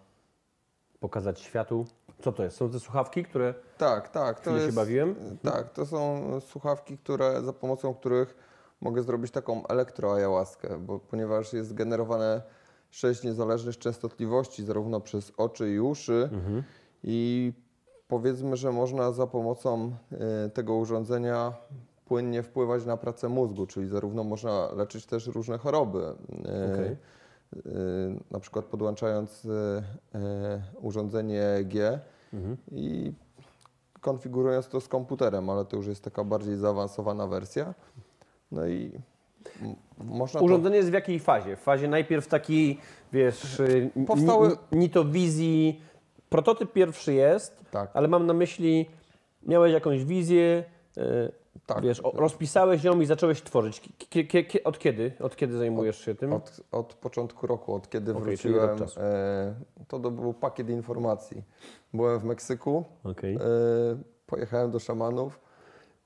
pokazać 0.99 1.39
światu. 1.39 1.85
Co 2.19 2.31
to 2.31 2.43
jest? 2.43 2.57
Są 2.57 2.69
te 2.69 2.79
słuchawki, 2.79 3.23
które... 3.23 3.53
Tak, 3.77 4.09
tak. 4.09 4.35
To 4.35 4.41
Chwilę 4.41 4.59
się 4.59 4.65
jest, 4.65 4.75
bawiłem. 4.75 5.15
Tak, 5.43 5.73
to 5.73 5.85
są 5.85 6.27
słuchawki, 6.41 6.97
które, 6.97 7.41
za 7.41 7.53
pomocą 7.53 7.93
których 7.93 8.35
mogę 8.81 9.03
zrobić 9.03 9.31
taką 9.31 9.67
elektroajałaskę, 9.67 10.77
bo 10.79 10.99
ponieważ 10.99 11.53
jest 11.53 11.73
generowane 11.73 12.41
sześć 12.89 13.23
niezależnych 13.23 13.77
częstotliwości, 13.77 14.65
zarówno 14.65 15.01
przez 15.01 15.31
oczy 15.37 15.73
i 15.73 15.79
uszy 15.79 16.29
i 17.03 17.53
powiedzmy, 18.07 18.57
że 18.57 18.71
można 18.71 19.11
za 19.11 19.27
pomocą 19.27 19.91
e, 20.11 20.49
tego 20.49 20.75
urządzenia 20.75 21.53
płynnie 22.05 22.43
wpływać 22.43 22.85
na 22.85 22.97
pracę 22.97 23.29
mózgu, 23.29 23.65
czyli 23.65 23.87
zarówno 23.87 24.23
można 24.23 24.71
leczyć 24.71 25.05
też 25.05 25.27
różne 25.27 25.57
choroby. 25.57 26.05
E, 26.45 26.73
Okej. 26.73 26.97
E, 27.55 27.59
Na 28.31 28.39
przykład 28.39 28.65
podłączając 28.65 29.45
e, 29.45 29.83
e, 30.19 30.61
urządzenie 30.81 31.41
EEG 31.43 31.73
i 32.71 33.13
konfigurując 34.01 34.67
to 34.67 34.81
z 34.81 34.87
komputerem, 34.87 35.49
ale 35.49 35.65
to 35.65 35.77
już 35.77 35.87
jest 35.87 36.03
taka 36.03 36.23
bardziej 36.23 36.57
zaawansowana 36.57 37.27
wersja. 37.27 37.73
No 38.51 38.67
i 38.67 38.91
można 39.97 40.39
to... 40.39 40.45
Urządzenie 40.45 40.75
jest 40.77 40.89
w 40.89 40.93
jakiej 40.93 41.19
fazie? 41.19 41.55
W 41.55 41.59
fazie 41.59 41.87
najpierw 41.87 42.27
takiej, 42.27 42.79
wiesz, 43.13 43.59
y, 43.59 43.89
Powstały- 44.07 44.57
ni- 44.71 44.79
nitowizji. 44.79 45.81
Prototyp 46.29 46.73
pierwszy 46.73 47.13
jest, 47.13 47.65
Tak. 47.71 47.89
ale 47.93 48.07
mam 48.07 48.25
na 48.25 48.33
myśli, 48.33 48.89
miałeś 49.43 49.73
jakąś 49.73 50.05
wizję, 50.05 50.63
y, 50.97 51.01
Tak. 51.65 51.83
wiesz, 51.83 51.99
o, 52.05 52.11
rozpisałeś 52.15 52.83
ją 52.83 53.01
i 53.01 53.05
zacząłeś 53.05 53.41
tworzyć. 53.43 53.81
Kie- 54.09 54.63
od 54.63 54.79
kiedy? 54.79 55.11
Od 55.19 55.35
kiedy 55.35 55.57
zajmujesz 55.57 56.05
się 56.05 56.15
tym? 56.15 56.33
Od, 56.33 56.61
od 56.71 56.93
początku 56.93 57.47
roku, 57.47 57.75
od 57.75 57.89
kiedy 57.89 58.13
rok 58.13 58.23
wróciłem, 58.23 58.77
e, 58.97 59.55
to, 59.87 59.99
był 59.99 60.33
pakiet 60.33 60.69
informacji. 60.69 61.43
Byłem 61.93 62.19
w 62.19 62.23
Meksyku, 62.23 62.85
Okej. 63.03 63.35
e, 63.35 63.39
pojechałem 64.25 64.71
do 64.71 64.79
szamanów 64.79 65.39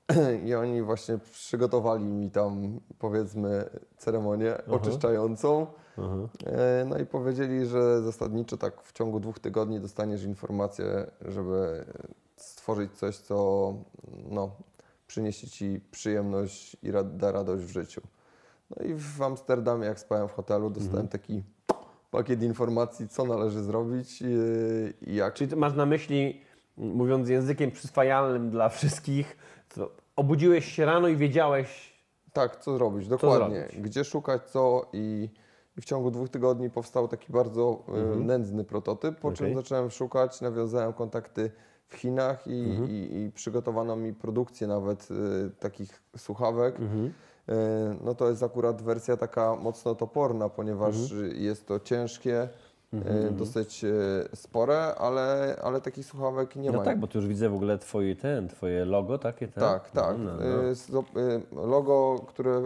i 0.46 0.54
oni 0.54 0.82
właśnie 0.82 1.18
przygotowali 1.18 2.04
mi 2.04 2.30
tam, 2.30 2.80
powiedzmy, 2.98 3.70
ceremonię 3.96 4.54
oczyszczającą. 4.66 5.66
E, 6.46 6.84
no 6.88 6.98
i 6.98 7.06
powiedzieli, 7.06 7.66
że 7.66 8.02
zasadniczo 8.02 8.56
tak 8.56 8.82
w 8.82 8.92
ciągu 8.92 9.20
dwóch 9.20 9.38
tygodni 9.38 9.80
dostaniesz 9.80 10.24
informację, 10.24 11.10
żeby 11.20 11.84
stworzyć 12.36 12.92
coś, 12.92 13.16
co 13.16 13.74
no, 14.30 14.50
przyniesie 15.12 15.46
Ci 15.46 15.80
przyjemność 15.90 16.76
i 16.82 16.90
ra- 16.90 17.04
da 17.04 17.32
radość 17.32 17.64
w 17.64 17.70
życiu. 17.70 18.00
No 18.70 18.84
i 18.86 18.94
w 18.94 19.22
Amsterdamie, 19.22 19.86
jak 19.86 20.00
spałem 20.00 20.28
w 20.28 20.32
hotelu, 20.32 20.70
dostałem 20.70 21.08
taki 21.08 21.42
pakiet 22.10 22.42
informacji, 22.42 23.08
co 23.08 23.24
należy 23.24 23.62
zrobić 23.62 24.20
yy, 24.22 24.92
i 25.06 25.14
jak. 25.14 25.34
Czyli 25.34 25.56
masz 25.56 25.74
na 25.74 25.86
myśli, 25.86 26.40
mówiąc 26.76 27.28
językiem 27.28 27.70
przyswajalnym 27.70 28.50
dla 28.50 28.68
wszystkich, 28.68 29.36
to 29.74 29.90
obudziłeś 30.16 30.72
się 30.72 30.84
rano 30.84 31.08
i 31.08 31.16
wiedziałeś, 31.16 31.92
Tak, 32.32 32.56
co 32.56 32.74
zrobić, 32.74 33.08
dokładnie. 33.08 33.60
zrobić? 33.60 33.80
Gdzie 33.80 34.04
szukać, 34.04 34.42
co 34.50 34.86
i, 34.92 35.28
i 35.78 35.80
w 35.80 35.84
ciągu 35.84 36.10
dwóch 36.10 36.28
tygodni 36.28 36.70
powstał 36.70 37.08
taki 37.08 37.32
bardzo 37.32 37.84
y, 38.14 38.16
nędzny 38.16 38.64
prototyp, 38.64 39.14
po 39.20 39.32
czym 39.32 39.46
Mhm. 39.46 39.52
Okej. 39.52 39.62
zacząłem 39.64 39.90
szukać, 39.90 40.40
nawiązałem 40.40 40.92
kontakty 40.92 41.50
w 41.92 41.96
Chinach 41.96 42.46
i, 42.46 42.60
Mhm. 42.70 42.90
i, 42.90 42.94
i 43.26 43.30
przygotowano 43.34 43.96
mi 43.96 44.12
produkcję 44.12 44.66
nawet 44.66 45.08
y, 45.10 45.50
takich 45.60 46.02
słuchawek. 46.16 46.80
Mhm. 46.80 47.06
Y, 47.06 47.12
no 48.04 48.14
to 48.14 48.28
jest 48.30 48.42
akurat 48.42 48.82
wersja 48.82 49.16
taka 49.16 49.56
mocno 49.56 49.94
toporna, 49.94 50.48
ponieważ 50.48 50.94
Mhm. 51.12 51.36
jest 51.36 51.66
to 51.66 51.80
ciężkie, 51.80 52.48
y, 52.94 53.30
dosyć 53.30 53.84
y, 53.84 54.28
spore, 54.34 54.94
ale, 54.94 55.56
ale 55.62 55.80
takich 55.80 56.06
słuchawek 56.06 56.56
nie 56.56 56.70
no 56.70 56.78
ma. 56.78 56.84
tak, 56.84 56.98
bo 57.00 57.06
tu 57.06 57.18
już 57.18 57.26
widzę 57.26 57.48
w 57.48 57.54
ogóle 57.54 57.78
twoje, 57.78 58.16
ten, 58.16 58.48
twoje 58.48 58.84
logo 58.84 59.18
takie, 59.18 59.48
Tak, 59.48 59.90
tak. 59.90 60.18
No, 60.18 60.24
no, 60.24 60.38
no. 60.92 61.20
Y, 61.20 61.66
Logo, 61.66 62.24
które 62.28 62.62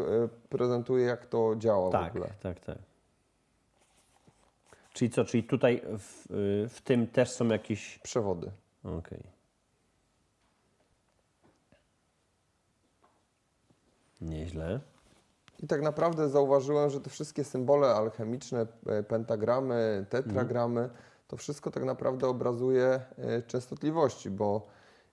prezentuje, 0.48 1.04
jak 1.06 1.26
to 1.26 1.54
działa 1.58 1.88
w 1.88 1.92
Tak, 1.92 2.10
ogóle. 2.10 2.30
tak, 2.42 2.60
tak. 2.60 2.78
Czyli 4.92 5.10
co, 5.10 5.24
czyli 5.24 5.42
tutaj 5.44 5.82
w, 5.98 6.26
w 6.74 6.80
tym 6.80 7.06
też 7.06 7.30
są 7.30 7.48
jakieś... 7.48 7.98
Przewody. 7.98 8.50
Okej. 8.86 9.22
Nieźle. 14.20 14.80
I 15.62 15.66
tak 15.66 15.82
naprawdę 15.82 16.28
zauważyłem, 16.28 16.90
że 16.90 17.00
te 17.00 17.10
wszystkie 17.10 17.44
symbole 17.44 17.88
alchemiczne, 17.88 18.66
e, 18.86 19.02
pentagramy, 19.02 20.06
tetragramy, 20.10 20.90
to 21.28 21.36
wszystko 21.36 21.70
tak 21.70 21.84
naprawdę 21.84 22.28
obrazuje 22.28 23.00
e, 23.18 23.42
częstotliwości, 23.42 24.30
bo 24.30 24.66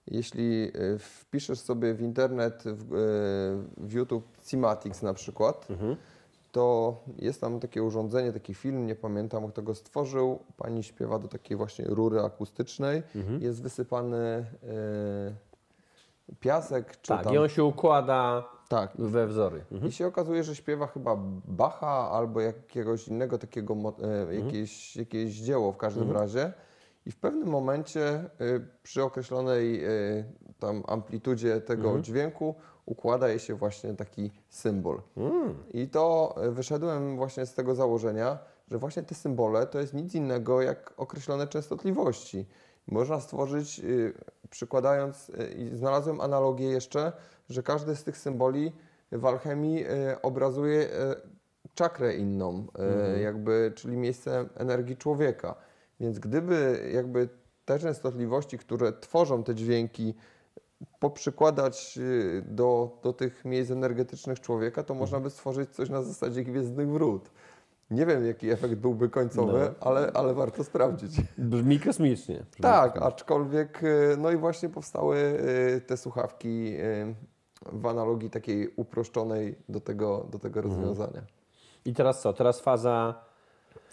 jeśli 0.06 0.64
e, 0.64 0.98
wpiszesz 0.98 1.60
sobie 1.60 1.94
w 1.94 2.00
internet, 2.00 2.62
w, 2.66 2.84
w 3.76 3.92
YouTube 3.92 4.38
Cimatics 4.44 5.02
na 5.02 5.14
przykład, 5.14 5.66
to 6.54 6.96
jest 7.18 7.40
tam 7.40 7.60
takie 7.60 7.82
urządzenie, 7.82 8.32
taki 8.32 8.54
film, 8.54 8.86
nie 8.86 8.94
pamiętam 8.94 9.48
kto 9.48 9.62
go 9.62 9.74
stworzył. 9.74 10.38
Pani 10.56 10.82
śpiewa 10.82 11.18
do 11.18 11.28
takiej 11.28 11.56
właśnie 11.56 11.84
rury 11.84 12.20
akustycznej. 12.20 13.02
Jest 13.40 13.62
wysypany 13.62 14.16
e, 14.18 14.44
piasek, 16.40 17.00
czy 17.00 17.08
Tak, 17.08 17.24
tam... 17.24 17.34
i 17.34 17.38
on 17.38 17.48
się 17.48 17.64
układa 17.64 18.44
Tak, 18.68 18.92
we 18.98 19.26
wzory. 19.26 19.64
i 19.88 19.92
się 19.92 20.06
okazuje, 20.06 20.44
że 20.44 20.54
śpiewa 20.56 20.86
chyba 20.86 21.16
Bacha 21.48 22.10
albo 22.10 22.40
jakiegoś 22.40 23.08
innego 23.08 23.38
takiego, 23.38 23.74
e, 23.74 24.20
Mhm. 24.20 24.44
jakieś, 24.46 24.96
jakieś 24.96 25.34
dzieło 25.34 25.72
w 25.72 25.76
każdym 25.76 26.12
razie. 26.12 26.52
I 27.06 27.10
w 27.10 27.16
pewnym 27.16 27.48
momencie 27.48 28.02
e, 28.08 28.30
przy 28.82 29.02
określonej 29.02 29.84
tam 30.58 30.82
amplitudzie 30.86 31.60
tego 31.60 31.84
Mhm. 31.86 32.04
dźwięku 32.04 32.54
układa 32.86 33.28
jej 33.28 33.38
się 33.38 33.54
właśnie 33.54 33.94
taki 33.94 34.30
symbol. 34.48 35.02
Mm. 35.16 35.54
I 35.72 35.88
to 35.88 36.34
e, 36.36 36.50
wyszedłem 36.50 37.16
właśnie 37.16 37.46
z 37.46 37.54
tego 37.54 37.74
założenia, 37.74 38.38
że 38.70 38.78
właśnie 38.78 39.02
te 39.02 39.14
symbole 39.14 39.66
to 39.66 39.80
jest 39.80 39.94
nic 39.94 40.14
innego 40.14 40.62
jak 40.62 40.94
określone 40.96 41.46
częstotliwości. 41.46 42.46
Można 42.86 43.20
stworzyć, 43.20 43.80
y, 43.80 44.12
przykładając, 44.50 45.28
y, 45.28 45.54
i 45.58 45.76
znalazłem 45.76 46.20
analogię 46.20 46.66
jeszcze, 46.66 47.12
że 47.48 47.62
każdy 47.62 47.96
z 47.96 48.04
tych 48.04 48.18
symboli 48.18 48.72
w 49.12 49.26
alchemii 49.26 49.84
y, 49.84 50.20
obrazuje 50.22 50.88
czakrę 51.74 52.14
inną, 52.14 52.66
y, 53.16 53.20
jakby, 53.20 53.72
czyli 53.76 53.96
miejsce 53.96 54.48
energii 54.56 54.96
człowieka. 54.96 55.54
Więc 56.00 56.18
gdyby 56.18 56.90
jakby 56.94 57.28
te 57.64 57.78
częstotliwości, 57.78 58.58
które 58.58 58.92
tworzą 58.92 59.44
te 59.44 59.54
dźwięki, 59.54 60.14
poprzykładać 60.98 61.98
y, 61.98 62.44
do, 62.46 62.98
do 63.02 63.12
tych 63.12 63.44
miejsc 63.44 63.70
energetycznych 63.70 64.40
człowieka, 64.40 64.82
to 64.82 64.94
można 64.94 65.20
by 65.20 65.30
stworzyć 65.30 65.70
coś 65.70 65.90
na 65.90 66.02
zasadzie 66.02 66.44
Gwiezdnych 66.44 66.88
Wrót. 66.88 67.30
Nie 67.90 68.06
wiem, 68.06 68.26
jaki 68.26 68.50
efekt 68.50 68.74
byłby 68.74 69.08
końcowy, 69.08 69.74
ale, 69.80 70.10
ale 70.14 70.34
warto 70.34 70.64
sprawdzić. 70.64 71.20
Brzmi 71.38 71.80
kosmicznie. 71.80 72.34
Brzmi 72.34 72.62
Tak, 72.62 73.02
aczkolwiek, 73.02 73.82
y, 73.82 74.16
no 74.18 74.30
i 74.30 74.36
właśnie 74.36 74.68
powstały 74.68 75.16
y, 75.16 75.80
te 75.80 75.96
słuchawki 75.96 76.76
w 77.72 77.86
analogii 77.86 78.30
takiej 78.30 78.68
uproszczonej 78.76 79.58
do 79.68 79.80
tego, 79.80 80.26
do 80.30 80.38
tego 80.38 80.62
rozwiązania. 80.62 81.22
I 81.84 81.94
teraz 81.94 82.20
co? 82.22 82.32
Teraz 82.32 82.60
faza... 82.60 83.24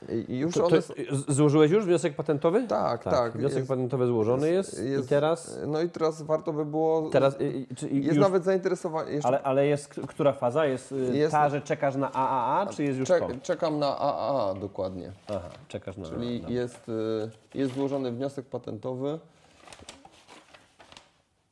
I, 0.10 0.38
już 0.38 0.54
To, 0.54 0.66
one 0.66 0.82
to, 0.82 1.16
z- 1.16 1.36
złożyłeś 1.36 1.72
już 1.72 1.86
wniosek 1.86 2.16
patentowy? 2.16 2.68
Tak, 2.68 3.04
tak, 3.04 3.34
Wniosek 3.34 3.58
jest- 3.58 3.68
patentowy 3.70 4.08
złożony 4.08 4.52
jest, 4.52 4.82
i 4.84 5.08
teraz... 5.08 5.60
No 5.68 5.82
i 5.82 5.90
teraz 5.90 6.22
warto 6.22 6.54
by 6.54 6.66
było... 6.66 7.10
teraz 7.10 7.36
czy 7.76 7.90
jest 7.90 8.08
już, 8.08 8.18
nawet 8.18 8.44
zainteresowanie... 8.44 9.12
Jeszcze 9.12 9.28
ale, 9.28 9.42
ale 9.42 9.68
jest 9.68 9.88
która 10.08 10.34
faza? 10.34 10.66
Jest, 10.66 10.92
y, 10.92 11.18
Jest- 11.18 11.32
ta, 11.32 11.50
że 11.50 11.62
czekasz 11.62 11.96
na 11.96 12.12
AAA, 12.14 12.66
czy 12.66 12.84
jest 12.84 13.00
już 13.00 13.10
to? 13.10 13.20
czek, 13.20 13.42
czekam 13.42 13.80
na 13.80 13.98
AAA 14.00 14.54
dokładnie. 14.54 15.12
Aha, 15.28 15.50
czekasz 15.68 15.98
na 15.98 16.06
Czyli 16.10 16.40
dobra. 16.40 16.56
jest, 16.56 16.90
y, 16.90 17.30
jest 17.54 17.74
złożony 17.74 18.12
wniosek 18.12 18.46
patentowy. 18.46 19.20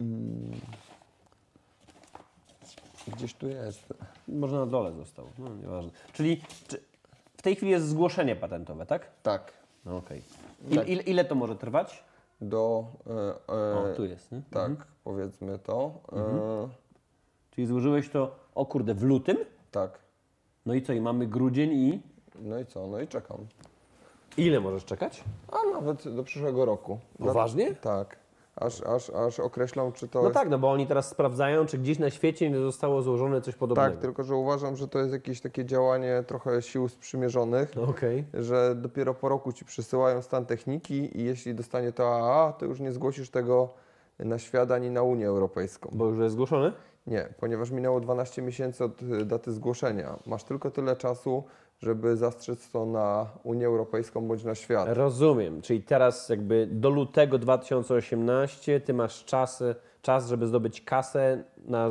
Mm. 0.02 0.52
Gdzieś 3.08 3.34
tu 3.34 3.48
jest. 3.48 3.94
Może 4.28 4.56
na 4.56 4.66
dole 4.66 4.94
został, 4.94 5.26
no 5.40 5.56
nieważne. 5.56 5.92
Czyli 6.14 6.42
czy 6.68 6.88
w 7.39 7.41
tej 7.41 7.56
chwili 7.56 7.71
jest 7.71 7.88
zgłoszenie 7.88 8.36
patentowe, 8.36 8.86
tak? 8.86 9.12
Tak. 9.23 9.54
No 9.86 9.97
okej. 9.97 10.21
Il, 10.69 10.82
ile, 10.88 11.04
ile 11.04 11.25
to 11.25 11.36
może 11.36 11.56
trwać? 11.56 12.04
Do. 12.41 12.86
e, 13.08 13.54
e, 13.54 13.91
O, 13.91 13.95
tu 13.95 14.06
jest, 14.06 14.32
nie? 14.32 14.41
Tak, 14.52 14.71
powiedzmy 15.04 15.60
to. 15.60 15.91
E, 16.13 16.69
Czyli 17.52 17.67
złożyłeś 17.67 18.10
to, 18.10 18.36
o 18.56 18.65
kurde, 18.65 18.93
w 18.93 19.04
lutym? 19.04 19.38
tak. 19.71 19.99
No 20.65 20.73
i 20.73 20.82
co, 20.82 20.93
i 20.93 21.02
mamy 21.02 21.28
grudzień 21.28 21.71
i... 21.71 22.02
No 22.41 22.60
i 22.60 22.65
co? 22.65 22.88
No 22.88 22.99
i 22.99 23.08
czekam. 23.08 23.38
Ile 24.38 24.60
możesz 24.60 24.86
czekać? 24.86 25.23
A 25.52 25.71
nawet 25.73 26.15
do 26.15 26.23
przyszłego 26.23 26.65
roku. 26.65 26.99
Poważnie? 27.17 27.75
Tak. 27.75 28.17
Aż, 28.60 28.82
aż, 28.82 29.10
aż 29.10 29.39
określą, 29.39 29.91
czy 29.91 30.08
to 30.08 30.19
No 30.19 30.26
jest. 30.28 30.39
tak, 30.39 30.50
no 30.50 30.60
bo 30.60 30.72
oni 30.72 30.88
teraz 30.88 31.10
sprawdzają, 31.10 31.65
czy 31.65 31.78
gdzieś 31.78 32.00
na 32.00 32.10
świecie 32.10 32.50
nie 32.50 32.60
zostało 32.60 33.02
złożone 33.02 33.41
coś 33.41 33.56
podobnego. 33.56 33.91
Tak, 33.91 34.00
tylko 34.00 34.24
że 34.24 34.36
uważam, 34.36 34.76
że 34.76 34.88
to 34.88 35.00
jest 35.00 35.13
jakieś 35.13 35.41
takie 35.41 35.65
działanie 35.65 36.24
trochę 36.28 36.62
sił 36.62 36.89
sprzymierzonych. 36.89 37.76
No 37.76 37.82
okej. 37.84 38.26
że 38.34 38.76
dopiero 38.76 39.13
po 39.13 39.30
roku 39.30 39.54
ci 39.54 39.65
przysyłają 39.65 40.22
stan 40.22 40.45
techniki 40.45 41.17
i 41.19 41.24
jeśli 41.24 41.56
dostanie 41.56 41.91
to 41.91 42.15
AA, 42.15 42.54
to 42.54 42.65
już 42.65 42.80
nie 42.80 42.91
zgłosisz 42.91 43.30
tego 43.30 43.69
na 44.19 44.39
świat 44.39 44.72
ani 44.72 44.89
na 44.89 45.04
Unię 45.04 45.28
Europejską. 45.28 45.89
Bo 45.93 46.06
już 46.06 46.19
jest 46.19 46.34
zgłoszone? 46.34 46.72
Nie, 47.08 47.28
ponieważ 47.39 47.72
minęło 47.72 48.00
12 48.00 48.41
miesięcy 48.41 48.84
od 48.84 49.02
y, 49.02 49.26
daty 49.26 49.52
zgłoszenia. 49.52 50.19
Masz 50.26 50.43
tylko 50.43 50.72
tyle 50.72 50.95
czasu, 50.95 51.43
żeby 51.80 52.18
zastrzec 52.18 52.72
to 52.72 52.86
na 52.86 53.28
Unię 53.44 53.65
Europejską 53.65 54.28
bądź 54.28 54.44
na 54.44 54.56
świat. 54.56 54.88
Rozumiem, 54.92 55.62
czyli 55.62 55.84
teraz 55.84 56.30
jakby 56.30 56.68
do 56.72 56.89
lutego 56.89 57.38
2018 57.38 58.80
ty 58.80 58.94
masz 58.94 59.26
czas, 59.26 59.63
czas 60.02 60.28
żeby 60.28 60.48
zdobyć 60.48 60.82
kasę 60.82 61.44
na 61.65 61.89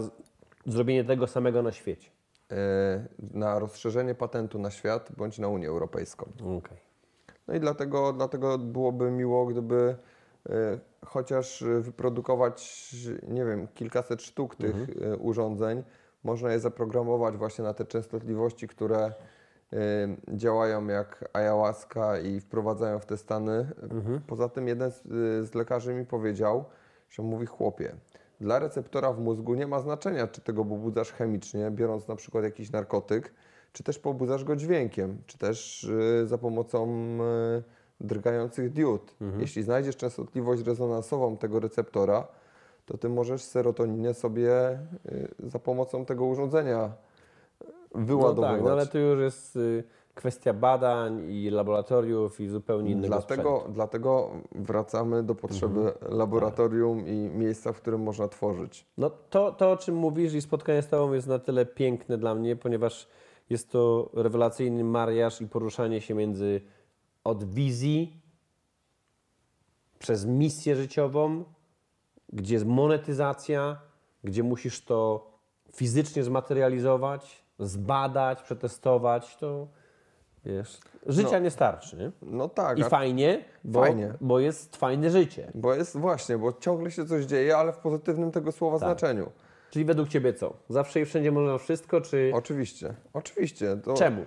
zrobienie 0.67 1.05
tego 1.05 1.27
samego 1.27 1.63
na 1.63 1.73
świecie. 1.73 2.11
e, 2.53 3.07
na 3.35 3.59
rozszerzenie 3.59 4.15
patentu 4.15 4.59
na 4.59 4.71
świat 4.71 5.13
bądź 5.17 5.39
na 5.39 5.49
Unię 5.49 5.69
Europejską. 5.69 6.33
Okej. 6.59 6.79
No 7.49 7.55
i 7.55 7.61
dlatego, 7.61 8.13
dlatego 8.13 8.59
byłoby 8.59 9.11
miło, 9.11 9.47
gdyby 9.47 9.97
e, 10.49 10.79
chociaż 11.07 11.65
wyprodukować, 11.81 12.89
nie 13.29 13.45
wiem, 13.45 13.69
kilkaset 13.75 14.23
sztuk 14.23 14.57
tych 14.57 14.77
e, 15.03 15.17
urządzeń. 15.17 15.83
Można 16.25 16.53
je 16.53 16.61
zaprogramować 16.61 17.37
właśnie 17.37 17.65
na 17.65 17.75
te 17.75 17.85
częstotliwości, 17.85 18.69
które 18.69 19.13
działają 20.29 20.87
jak 20.87 21.29
ayahuasca 21.33 22.19
i 22.19 22.41
wprowadzają 22.41 22.99
w 22.99 23.07
te 23.07 23.17
stany. 23.17 23.67
Poza 24.27 24.49
tym 24.49 24.69
jeden 24.69 24.91
z, 24.91 25.03
z 25.49 25.55
lekarzy 25.55 25.95
mi 25.95 26.07
powiedział, 26.07 26.65
że 27.11 27.23
mówi 27.23 27.47
chłopie, 27.47 27.95
dla 28.41 28.59
receptora 28.59 29.13
w 29.13 29.21
mózgu 29.21 29.55
nie 29.55 29.67
ma 29.67 29.81
znaczenia, 29.81 30.27
czy 30.27 30.41
tego 30.41 30.65
pobudzasz 30.65 31.13
chemicznie, 31.13 31.71
biorąc 31.71 32.09
na 32.09 32.17
przykład 32.17 32.45
jakiś 32.45 32.71
narkotyk, 32.71 33.35
czy 33.73 33.83
też 33.83 33.99
pobudzasz 33.99 34.45
go 34.45 34.57
dźwiękiem, 34.57 35.19
czy 35.27 35.39
też 35.39 35.85
y, 35.85 36.27
za 36.27 36.39
pomocą 36.39 36.89
y, 37.59 37.63
drgających 38.01 38.73
diod. 38.73 39.15
Jeśli 39.41 39.63
znajdziesz 39.63 39.97
częstotliwość 39.97 40.63
rezonansową 40.63 41.37
tego 41.37 41.61
receptora, 41.61 42.29
to 42.87 42.99
ty 42.99 43.09
możesz 43.09 43.43
serotoninę 43.43 44.15
sobie 44.15 44.79
y, 45.13 45.29
za 45.39 45.59
pomocą 45.59 46.05
tego 46.05 46.25
urządzenia 46.25 46.93
No 47.95 48.01
wyładowywać. 48.07 48.57
tak, 48.57 48.65
no 48.65 48.71
ale 48.71 48.87
tu 48.87 48.99
już 48.99 49.21
jest 49.21 49.57
y, 49.57 49.85
kwestia 50.15 50.53
badań 50.53 51.31
i 51.31 51.51
laboratoriów 51.51 52.41
i 52.41 52.49
zupełnie 52.49 52.91
innego 52.91 53.09
Dlatego, 53.09 53.43
sprzętu. 53.57 53.73
dlatego 53.73 54.31
wracamy 54.55 55.23
do 55.23 55.35
potrzeby 55.35 55.93
laboratorium 56.09 57.09
i 57.09 57.13
miejsca, 57.13 57.73
w 57.73 57.81
którym 57.81 58.03
można 58.03 58.29
tworzyć. 58.29 58.87
No 58.99 59.11
to, 59.11 59.53
to, 59.53 59.73
o 59.73 59.77
czym 59.77 59.95
mówisz 59.95 60.35
i 60.35 60.41
spotkanie 60.43 60.83
z 60.83 60.89
Tobą 60.89 61.13
jest 61.13 61.27
na 61.27 61.39
tyle 61.39 61.67
piękne 61.67 62.19
dla 62.19 62.35
mnie, 62.35 62.57
ponieważ 62.57 63.09
jest 63.51 63.71
to 63.71 64.11
rewelacyjny 64.15 64.85
mariaż 64.85 65.41
i 65.41 65.49
poruszanie 65.49 66.01
się 66.01 66.15
między 66.15 66.61
od 67.25 67.45
wizji 67.45 68.21
przez 69.99 70.27
misję 70.27 70.77
życiową, 70.77 71.45
gdzie 72.33 72.55
jest 72.55 72.67
monetyzacja, 72.67 73.81
gdzie 74.25 74.43
musisz 74.43 74.85
to 74.85 75.31
fizycznie 75.73 76.25
zmaterializować, 76.25 77.45
zbadać, 77.59 78.43
przetestować, 78.43 79.37
to 79.37 79.67
wiesz, 80.45 80.79
życia 81.07 81.31
No. 81.33 81.39
nie 81.39 81.51
starczy. 81.51 81.97
Nie? 81.97 82.11
No 82.23 82.49
tak, 82.49 82.79
I 82.79 82.85
fajnie, 82.85 83.45
bo, 83.65 83.81
Fajnie. 83.81 84.15
bo 84.21 84.39
jest 84.41 84.77
fajne 84.77 85.11
życie. 85.11 85.51
bo 85.55 85.75
jest 85.75 85.97
właśnie, 85.97 86.39
bo 86.39 86.53
ciągle 86.53 86.91
się 86.91 87.07
coś 87.07 87.25
dzieje, 87.25 87.57
ale 87.57 87.73
w 87.73 87.79
pozytywnym 87.79 88.31
tego 88.33 88.53
słowa 88.53 88.79
Tak. 88.79 88.89
znaczeniu. 88.89 89.31
Czyli 89.71 89.85
według 89.85 90.09
Ciebie 90.09 90.35
co? 90.35 90.55
Zawsze 90.69 91.01
i 91.01 91.05
wszędzie 91.05 91.33
można 91.33 91.59
wszystko, 91.59 92.01
czy 92.01 92.31
Oczywiście, 92.35 92.95
oczywiście. 93.13 93.77
To, 93.77 93.95
czemu? 93.95 94.25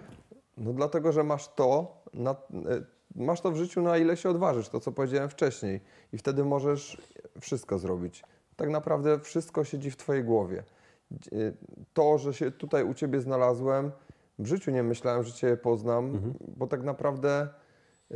No 0.57 0.73
dlatego, 0.73 1.11
że 1.11 1.23
masz 1.23 1.47
to, 1.47 1.97
na, 2.13 2.31
e, 2.31 2.35
masz 3.15 3.41
to 3.41 3.51
w 3.51 3.55
życiu 3.55 3.81
na 3.81 3.97
ile 3.97 4.17
się 4.17 4.29
odważysz, 4.29 4.69
to 4.69 4.79
co 4.79 4.91
powiedziałem 4.91 5.29
wcześniej. 5.29 5.81
I 6.13 6.17
wtedy 6.17 6.43
możesz 6.45 6.97
wszystko 7.39 7.79
zrobić. 7.79 8.23
Tak 8.55 8.69
naprawdę 8.69 9.19
wszystko 9.19 9.63
siedzi 9.63 9.91
w 9.91 9.97
Twojej 9.97 10.23
głowie. 10.23 10.63
E, 11.31 11.35
To, 11.93 12.17
że 12.17 12.33
się 12.33 12.51
tutaj 12.51 12.83
u 12.83 12.93
Ciebie 12.93 13.21
znalazłem, 13.21 13.91
w 14.39 14.45
życiu 14.45 14.71
nie 14.71 14.83
myślałem, 14.83 15.23
że 15.23 15.33
Cię 15.33 15.57
poznam, 15.57 16.33
bo 16.57 16.67
tak 16.67 16.83
naprawdę 16.83 17.47
e, 18.11 18.15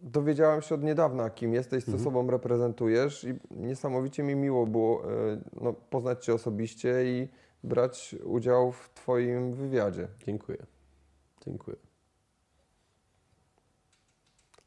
dowiedziałem 0.00 0.62
się 0.62 0.74
od 0.74 0.82
niedawna, 0.82 1.30
kim 1.30 1.54
jesteś, 1.54 1.84
co 1.84 1.98
sobą 1.98 2.30
reprezentujesz 2.30 3.24
i 3.24 3.34
niesamowicie 3.50 4.22
mi 4.22 4.34
miło 4.34 4.66
było 4.66 5.12
e, 5.12 5.40
no, 5.60 5.72
poznać 5.72 6.24
Cię 6.24 6.34
osobiście 6.34 7.04
i 7.04 7.28
brać 7.64 8.14
udział 8.24 8.72
w 8.72 8.90
Twoim 8.94 9.52
wywiadzie. 9.52 10.08
Dziękuję. 10.26 10.58
Dziękuję. 11.44 11.76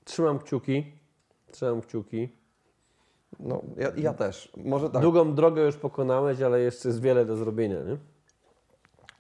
Trzymam 0.03 0.39
kciuki. 0.39 0.91
Trzymam 1.51 1.82
kciuki. 1.82 2.38
No, 3.39 3.61
ja, 3.77 3.91
ja 3.97 4.13
też. 4.13 4.51
Może 4.65 4.89
tak. 4.89 5.01
Długą 5.01 5.35
drogę 5.35 5.61
już 5.61 5.77
pokonałeś, 5.77 6.41
ale 6.41 6.59
jeszcze 6.59 6.89
jest 6.89 7.01
wiele 7.01 7.25
do 7.25 7.35
zrobienia, 7.35 7.75
nie? 7.75 7.97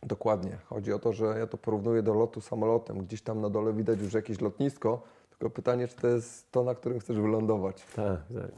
Dokładnie. 0.03 0.57
Chodzi 0.65 0.93
o 0.93 0.99
to, 0.99 1.13
że 1.13 1.25
ja 1.25 1.47
to 1.47 1.57
porównuję 1.57 2.03
do 2.03 2.13
lotu 2.13 2.41
samolotem. 2.41 2.97
Gdzieś 2.97 3.21
tam 3.21 3.41
na 3.41 3.49
dole 3.49 3.73
widać 3.73 3.99
już 3.99 4.13
jakieś 4.13 4.41
lotnisko, 4.41 5.01
tylko 5.29 5.49
pytanie, 5.49 5.87
czy 5.87 5.95
to 5.95 6.07
jest 6.07 6.51
to, 6.51 6.63
na 6.63 6.75
którym 6.75 6.99
chcesz 6.99 7.17
wylądować. 7.17 7.85
Tak, 7.95 8.19
tak. 8.33 8.51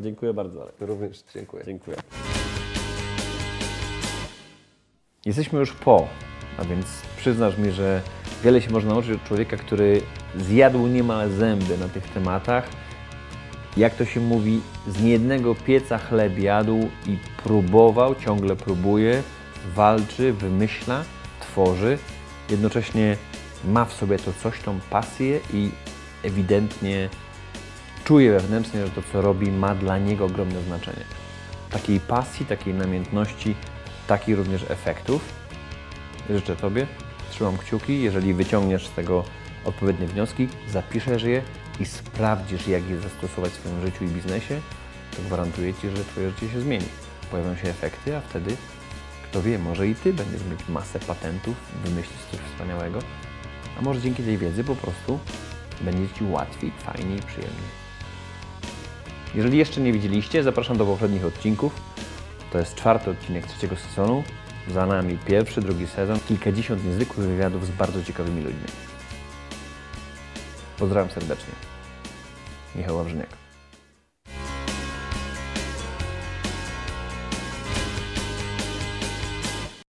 Dziękuję 0.00 0.34
bardzo, 0.34 0.62
Alek. 0.62 0.74
Również 0.80 1.24
dziękuję. 1.34 1.64
Dziękuję. 1.64 1.96
Jesteśmy 5.26 5.58
już 5.58 5.72
po, 5.72 6.06
a 6.58 6.64
więc 6.64 6.86
przyznasz 7.16 7.58
mi, 7.58 7.70
że 7.70 8.02
wiele 8.42 8.60
się 8.60 8.70
można 8.70 8.90
nauczyć 8.90 9.12
od 9.12 9.24
człowieka, 9.24 9.56
który 9.56 10.00
zjadł 10.36 10.86
niemal 10.86 11.30
zęby 11.30 11.78
na 11.78 11.88
tych 11.88 12.08
tematach. 12.08 12.68
Jak 13.76 13.94
to 13.94 14.04
się 14.04 14.20
mówi, 14.20 14.60
z 14.88 15.02
niejednego 15.02 15.54
pieca 15.54 15.98
chleb 15.98 16.38
jadł 16.38 16.88
i 17.06 17.18
próbował, 17.44 18.14
ciągle 18.14 18.56
próbuje, 18.56 19.22
walczy, 19.74 20.32
wymyśla, 20.32 21.04
tworzy. 21.40 21.98
Jednocześnie 22.50 23.16
ma 23.64 23.84
w 23.84 23.92
sobie 23.92 24.18
to 24.18 24.32
coś, 24.42 24.60
tą 24.60 24.80
pasję 24.90 25.40
i 25.52 25.70
ewidentnie 26.22 27.08
czuje 28.04 28.32
wewnętrznie, 28.32 28.86
że 28.86 28.92
to, 28.92 29.02
co 29.12 29.22
robi, 29.22 29.50
ma 29.52 29.74
dla 29.74 29.98
niego 29.98 30.24
ogromne 30.24 30.62
znaczenie. 30.62 31.04
Takiej 31.70 32.00
pasji, 32.00 32.46
takiej 32.46 32.74
namiętności, 32.74 33.54
takich 34.06 34.36
również 34.36 34.70
efektów. 34.70 35.32
Życzę 36.30 36.56
Tobie, 36.56 36.86
trzymam 37.30 37.58
kciuki. 37.58 38.02
Jeżeli 38.02 38.34
wyciągniesz 38.34 38.86
z 38.86 38.90
tego 38.90 39.24
odpowiednie 39.64 40.06
wnioski, 40.06 40.48
zapiszesz 40.68 41.22
je 41.22 41.42
i 41.80 41.86
sprawdzisz, 41.86 42.68
jak 42.68 42.90
je 42.90 43.00
zastosować 43.00 43.52
w 43.52 43.54
swoim 43.54 43.80
życiu 43.80 44.04
i 44.04 44.08
biznesie, 44.08 44.60
to 45.16 45.22
gwarantuję 45.22 45.74
Ci, 45.74 45.90
że 45.90 46.04
Twoje 46.04 46.30
życie 46.30 46.48
się 46.48 46.60
zmieni. 46.60 46.86
Pojawią 47.30 47.56
się 47.56 47.68
efekty, 47.68 48.16
a 48.16 48.20
wtedy, 48.20 48.56
kto 49.24 49.42
wie, 49.42 49.58
może 49.58 49.88
i 49.88 49.94
Ty 49.94 50.12
będziesz 50.12 50.44
mieć 50.50 50.68
masę 50.68 51.00
patentów, 51.00 51.54
wymyślić 51.84 52.18
coś 52.30 52.40
wspaniałego, 52.40 52.98
a 53.78 53.82
może 53.82 54.00
dzięki 54.00 54.22
tej 54.22 54.38
wiedzy 54.38 54.64
po 54.64 54.76
prostu 54.76 55.18
będzie 55.80 56.14
Ci 56.14 56.24
łatwiej, 56.24 56.72
fajniej, 56.78 57.18
przyjemniej. 57.22 57.84
Jeżeli 59.34 59.58
jeszcze 59.58 59.80
nie 59.80 59.92
widzieliście, 59.92 60.42
zapraszam 60.42 60.76
do 60.76 60.86
poprzednich 60.86 61.24
odcinków. 61.24 61.72
To 62.52 62.58
jest 62.58 62.74
czwarty 62.74 63.10
odcinek 63.10 63.46
trzeciego 63.46 63.76
sezonu. 63.76 64.24
Za 64.68 64.86
nami 64.86 65.18
pierwszy, 65.26 65.60
drugi 65.60 65.86
sezon, 65.86 66.18
kilkadziesiąt 66.28 66.84
niezwykłych 66.84 67.26
wywiadów 67.26 67.66
z 67.66 67.70
bardzo 67.70 68.04
ciekawymi 68.04 68.42
ludźmi. 68.42 68.93
Pozdrawiam 70.84 71.10
serdecznie. 71.10 71.54
Michał 72.74 72.96
Wawrzyniak. 72.96 73.43